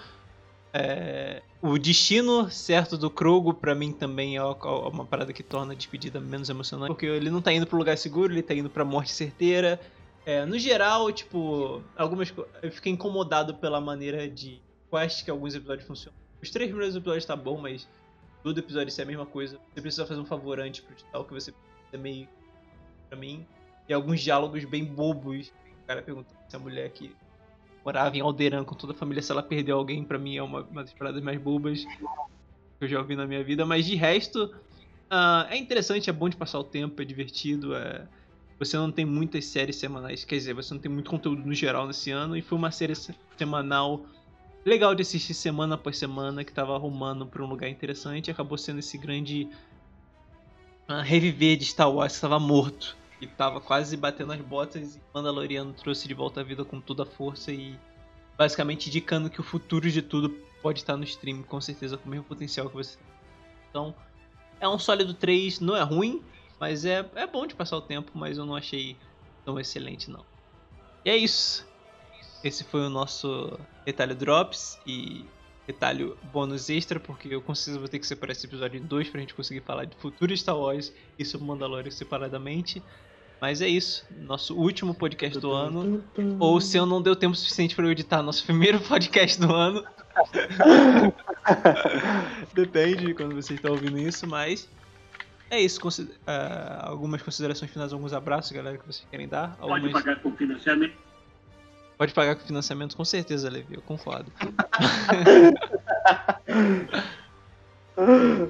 É, 0.74 1.40
o 1.62 1.78
destino 1.78 2.50
certo 2.50 2.98
do 2.98 3.08
Krogo, 3.08 3.54
para 3.54 3.76
mim, 3.76 3.92
também 3.92 4.36
é 4.36 4.42
uma 4.42 5.06
parada 5.06 5.32
que 5.32 5.42
torna 5.42 5.72
a 5.72 5.76
despedida 5.76 6.20
menos 6.20 6.50
emocionante. 6.50 6.88
Porque 6.88 7.06
ele 7.06 7.30
não 7.30 7.40
tá 7.40 7.52
indo 7.52 7.66
pro 7.66 7.78
lugar 7.78 7.96
seguro, 7.96 8.32
ele 8.32 8.42
tá 8.42 8.54
indo 8.54 8.68
pra 8.68 8.84
morte 8.84 9.12
certeira. 9.12 9.80
É, 10.26 10.44
no 10.44 10.58
geral, 10.58 11.10
tipo, 11.12 11.80
algumas 11.96 12.34
eu 12.60 12.72
fiquei 12.72 12.92
incomodado 12.92 13.54
pela 13.54 13.80
maneira 13.80 14.28
de 14.28 14.60
quest 14.90 15.24
que 15.24 15.30
alguns 15.30 15.54
episódios 15.54 15.86
funcionam. 15.86 16.18
Os 16.42 16.50
três 16.50 16.68
primeiros 16.68 16.96
episódios 16.96 17.24
tá 17.24 17.36
bom, 17.36 17.56
mas 17.56 17.88
todo 18.42 18.58
episódio 18.58 18.88
isso 18.88 19.00
é 19.00 19.04
a 19.04 19.06
mesma 19.06 19.24
coisa. 19.24 19.58
Você 19.72 19.80
precisa 19.80 20.04
fazer 20.04 20.20
um 20.20 20.26
favor 20.26 20.60
antes 20.60 20.80
pro 20.80 20.94
tal 21.10 21.24
que 21.24 21.32
você 21.32 21.52
meio 21.96 22.28
pra 23.08 23.18
mim. 23.18 23.46
E 23.88 23.94
alguns 23.94 24.20
diálogos 24.20 24.64
bem 24.64 24.84
bobos. 24.84 25.52
O 25.82 25.86
cara 25.86 26.02
pergunta 26.02 26.34
se 26.48 26.56
a 26.56 26.58
mulher 26.58 26.90
que 26.90 27.14
morava 27.84 28.16
em 28.16 28.20
Alderan 28.20 28.64
com 28.64 28.74
toda 28.74 28.92
a 28.92 28.96
família, 28.96 29.22
se 29.22 29.32
ela 29.32 29.42
perdeu 29.42 29.78
alguém, 29.78 30.04
pra 30.04 30.18
mim 30.18 30.36
é 30.36 30.42
uma, 30.42 30.60
uma 30.62 30.82
das 30.82 30.92
paradas 30.92 31.22
mais 31.22 31.40
bobas. 31.40 31.86
que 32.78 32.84
eu 32.84 32.88
já 32.88 32.98
ouvi 32.98 33.16
na 33.16 33.26
minha 33.26 33.42
vida, 33.42 33.66
mas 33.66 33.84
de 33.84 33.94
resto 33.96 34.44
uh, 34.44 35.46
é 35.48 35.56
interessante, 35.56 36.08
é 36.08 36.12
bom 36.12 36.28
de 36.28 36.36
passar 36.36 36.58
o 36.58 36.64
tempo, 36.64 37.00
é 37.02 37.04
divertido, 37.04 37.74
é... 37.74 38.06
você 38.58 38.76
não 38.76 38.90
tem 38.90 39.04
muitas 39.04 39.46
séries 39.46 39.76
semanais, 39.76 40.24
quer 40.24 40.36
dizer, 40.36 40.54
você 40.54 40.72
não 40.72 40.80
tem 40.80 40.90
muito 40.90 41.10
conteúdo 41.10 41.44
no 41.44 41.54
geral 41.54 41.86
nesse 41.86 42.10
ano, 42.10 42.36
e 42.36 42.42
foi 42.42 42.56
uma 42.56 42.70
série 42.70 42.94
semanal 43.36 44.06
legal 44.64 44.94
de 44.94 45.02
assistir 45.02 45.34
semana 45.34 45.74
após 45.74 45.98
semana, 45.98 46.44
que 46.44 46.52
tava 46.52 46.74
arrumando 46.74 47.26
para 47.26 47.42
um 47.42 47.46
lugar 47.46 47.68
interessante, 47.68 48.30
acabou 48.30 48.58
sendo 48.58 48.78
esse 48.78 48.96
grande 48.96 49.48
reviver 51.02 51.56
de 51.56 51.64
Star 51.64 51.90
Wars 51.90 52.12
que 52.12 52.16
estava 52.16 52.38
morto, 52.38 52.96
e 53.20 53.26
tava 53.26 53.60
quase 53.60 53.96
batendo 53.96 54.32
as 54.32 54.40
botas, 54.40 54.96
e 54.96 55.00
Mandaloriano 55.12 55.72
trouxe 55.72 56.06
de 56.06 56.14
volta 56.14 56.40
a 56.40 56.44
vida 56.44 56.64
com 56.64 56.80
toda 56.80 57.02
a 57.02 57.06
força 57.06 57.52
e 57.52 57.78
basicamente 58.36 58.88
indicando 58.88 59.28
que 59.28 59.40
o 59.40 59.44
futuro 59.44 59.90
de 59.90 60.00
tudo 60.00 60.30
pode 60.62 60.80
estar 60.80 60.96
no 60.96 61.04
stream, 61.04 61.42
com 61.42 61.60
certeza, 61.60 61.96
com 61.96 62.06
o 62.06 62.10
mesmo 62.10 62.24
potencial 62.24 62.68
que 62.68 62.76
você. 62.76 62.96
Então, 63.68 63.94
é 64.60 64.68
um 64.68 64.78
sólido 64.78 65.14
3, 65.14 65.60
não 65.60 65.76
é 65.76 65.82
ruim, 65.82 66.22
mas 66.58 66.84
é, 66.84 67.08
é 67.14 67.26
bom 67.26 67.46
de 67.46 67.54
passar 67.54 67.76
o 67.76 67.82
tempo, 67.82 68.12
mas 68.14 68.38
eu 68.38 68.46
não 68.46 68.56
achei 68.56 68.96
tão 69.44 69.58
excelente, 69.58 70.10
não. 70.10 70.24
E 71.04 71.10
é 71.10 71.16
isso. 71.16 71.66
Esse 72.42 72.62
foi 72.64 72.80
o 72.80 72.90
nosso 72.90 73.58
retalho 73.84 74.14
Drops 74.14 74.78
e 74.86 75.24
retalho 75.68 76.16
bônus 76.32 76.70
extra, 76.70 76.98
porque 76.98 77.28
eu 77.28 77.42
consigo 77.42 77.78
vou 77.78 77.88
ter 77.88 77.98
que 77.98 78.06
separar 78.06 78.32
esse 78.32 78.46
episódio 78.46 78.80
em 78.80 78.82
dois 78.82 79.10
pra 79.10 79.20
gente 79.20 79.34
conseguir 79.34 79.60
falar 79.60 79.84
de 79.84 79.94
futuro 79.96 80.34
Star 80.34 80.56
Wars 80.56 80.90
e 81.18 81.24
sobre 81.26 81.46
Mandalorian 81.46 81.90
separadamente. 81.90 82.82
Mas 83.38 83.60
é 83.60 83.68
isso, 83.68 84.04
nosso 84.22 84.56
último 84.56 84.94
podcast 84.94 85.38
do 85.38 85.52
ano. 85.52 86.02
Ou 86.40 86.58
se 86.58 86.78
eu 86.78 86.86
não 86.86 87.02
deu 87.02 87.14
tempo 87.14 87.36
suficiente 87.36 87.76
para 87.76 87.84
eu 87.84 87.92
editar 87.92 88.22
nosso 88.22 88.42
primeiro 88.46 88.80
podcast 88.80 89.38
do 89.38 89.54
ano. 89.54 89.84
Depende 92.54 93.06
de 93.06 93.14
quando 93.14 93.34
você 93.34 93.54
está 93.54 93.70
ouvindo 93.70 93.98
isso, 93.98 94.26
mas 94.26 94.66
é 95.50 95.60
isso. 95.60 95.78
Consider 95.80 96.12
uh, 96.12 96.80
algumas 96.80 97.20
considerações 97.20 97.70
finais, 97.70 97.92
alguns 97.92 98.14
abraços, 98.14 98.50
galera, 98.52 98.78
que 98.78 98.86
vocês 98.86 99.06
querem 99.10 99.28
dar. 99.28 99.54
Algumas... 99.60 99.82
Pode 99.82 99.92
pagar 99.92 100.22
com 100.22 100.32
financiamento. 100.34 101.07
Pode 101.98 102.14
pagar 102.14 102.36
com 102.36 102.46
financiamento, 102.46 102.96
com 102.96 103.04
certeza, 103.04 103.50
Levi, 103.50 103.74
eu 103.74 103.82
concordo. 103.82 104.32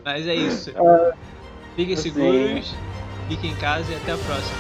mas 0.05 0.27
é 0.27 0.35
isso. 0.35 0.71
Fiquem 1.75 1.97
seguros, 1.97 2.75
fiquem 3.27 3.53
em 3.53 3.57
casa 3.57 3.91
e 3.91 3.97
até 3.97 4.13
a 4.13 4.19
próxima. 4.19 4.59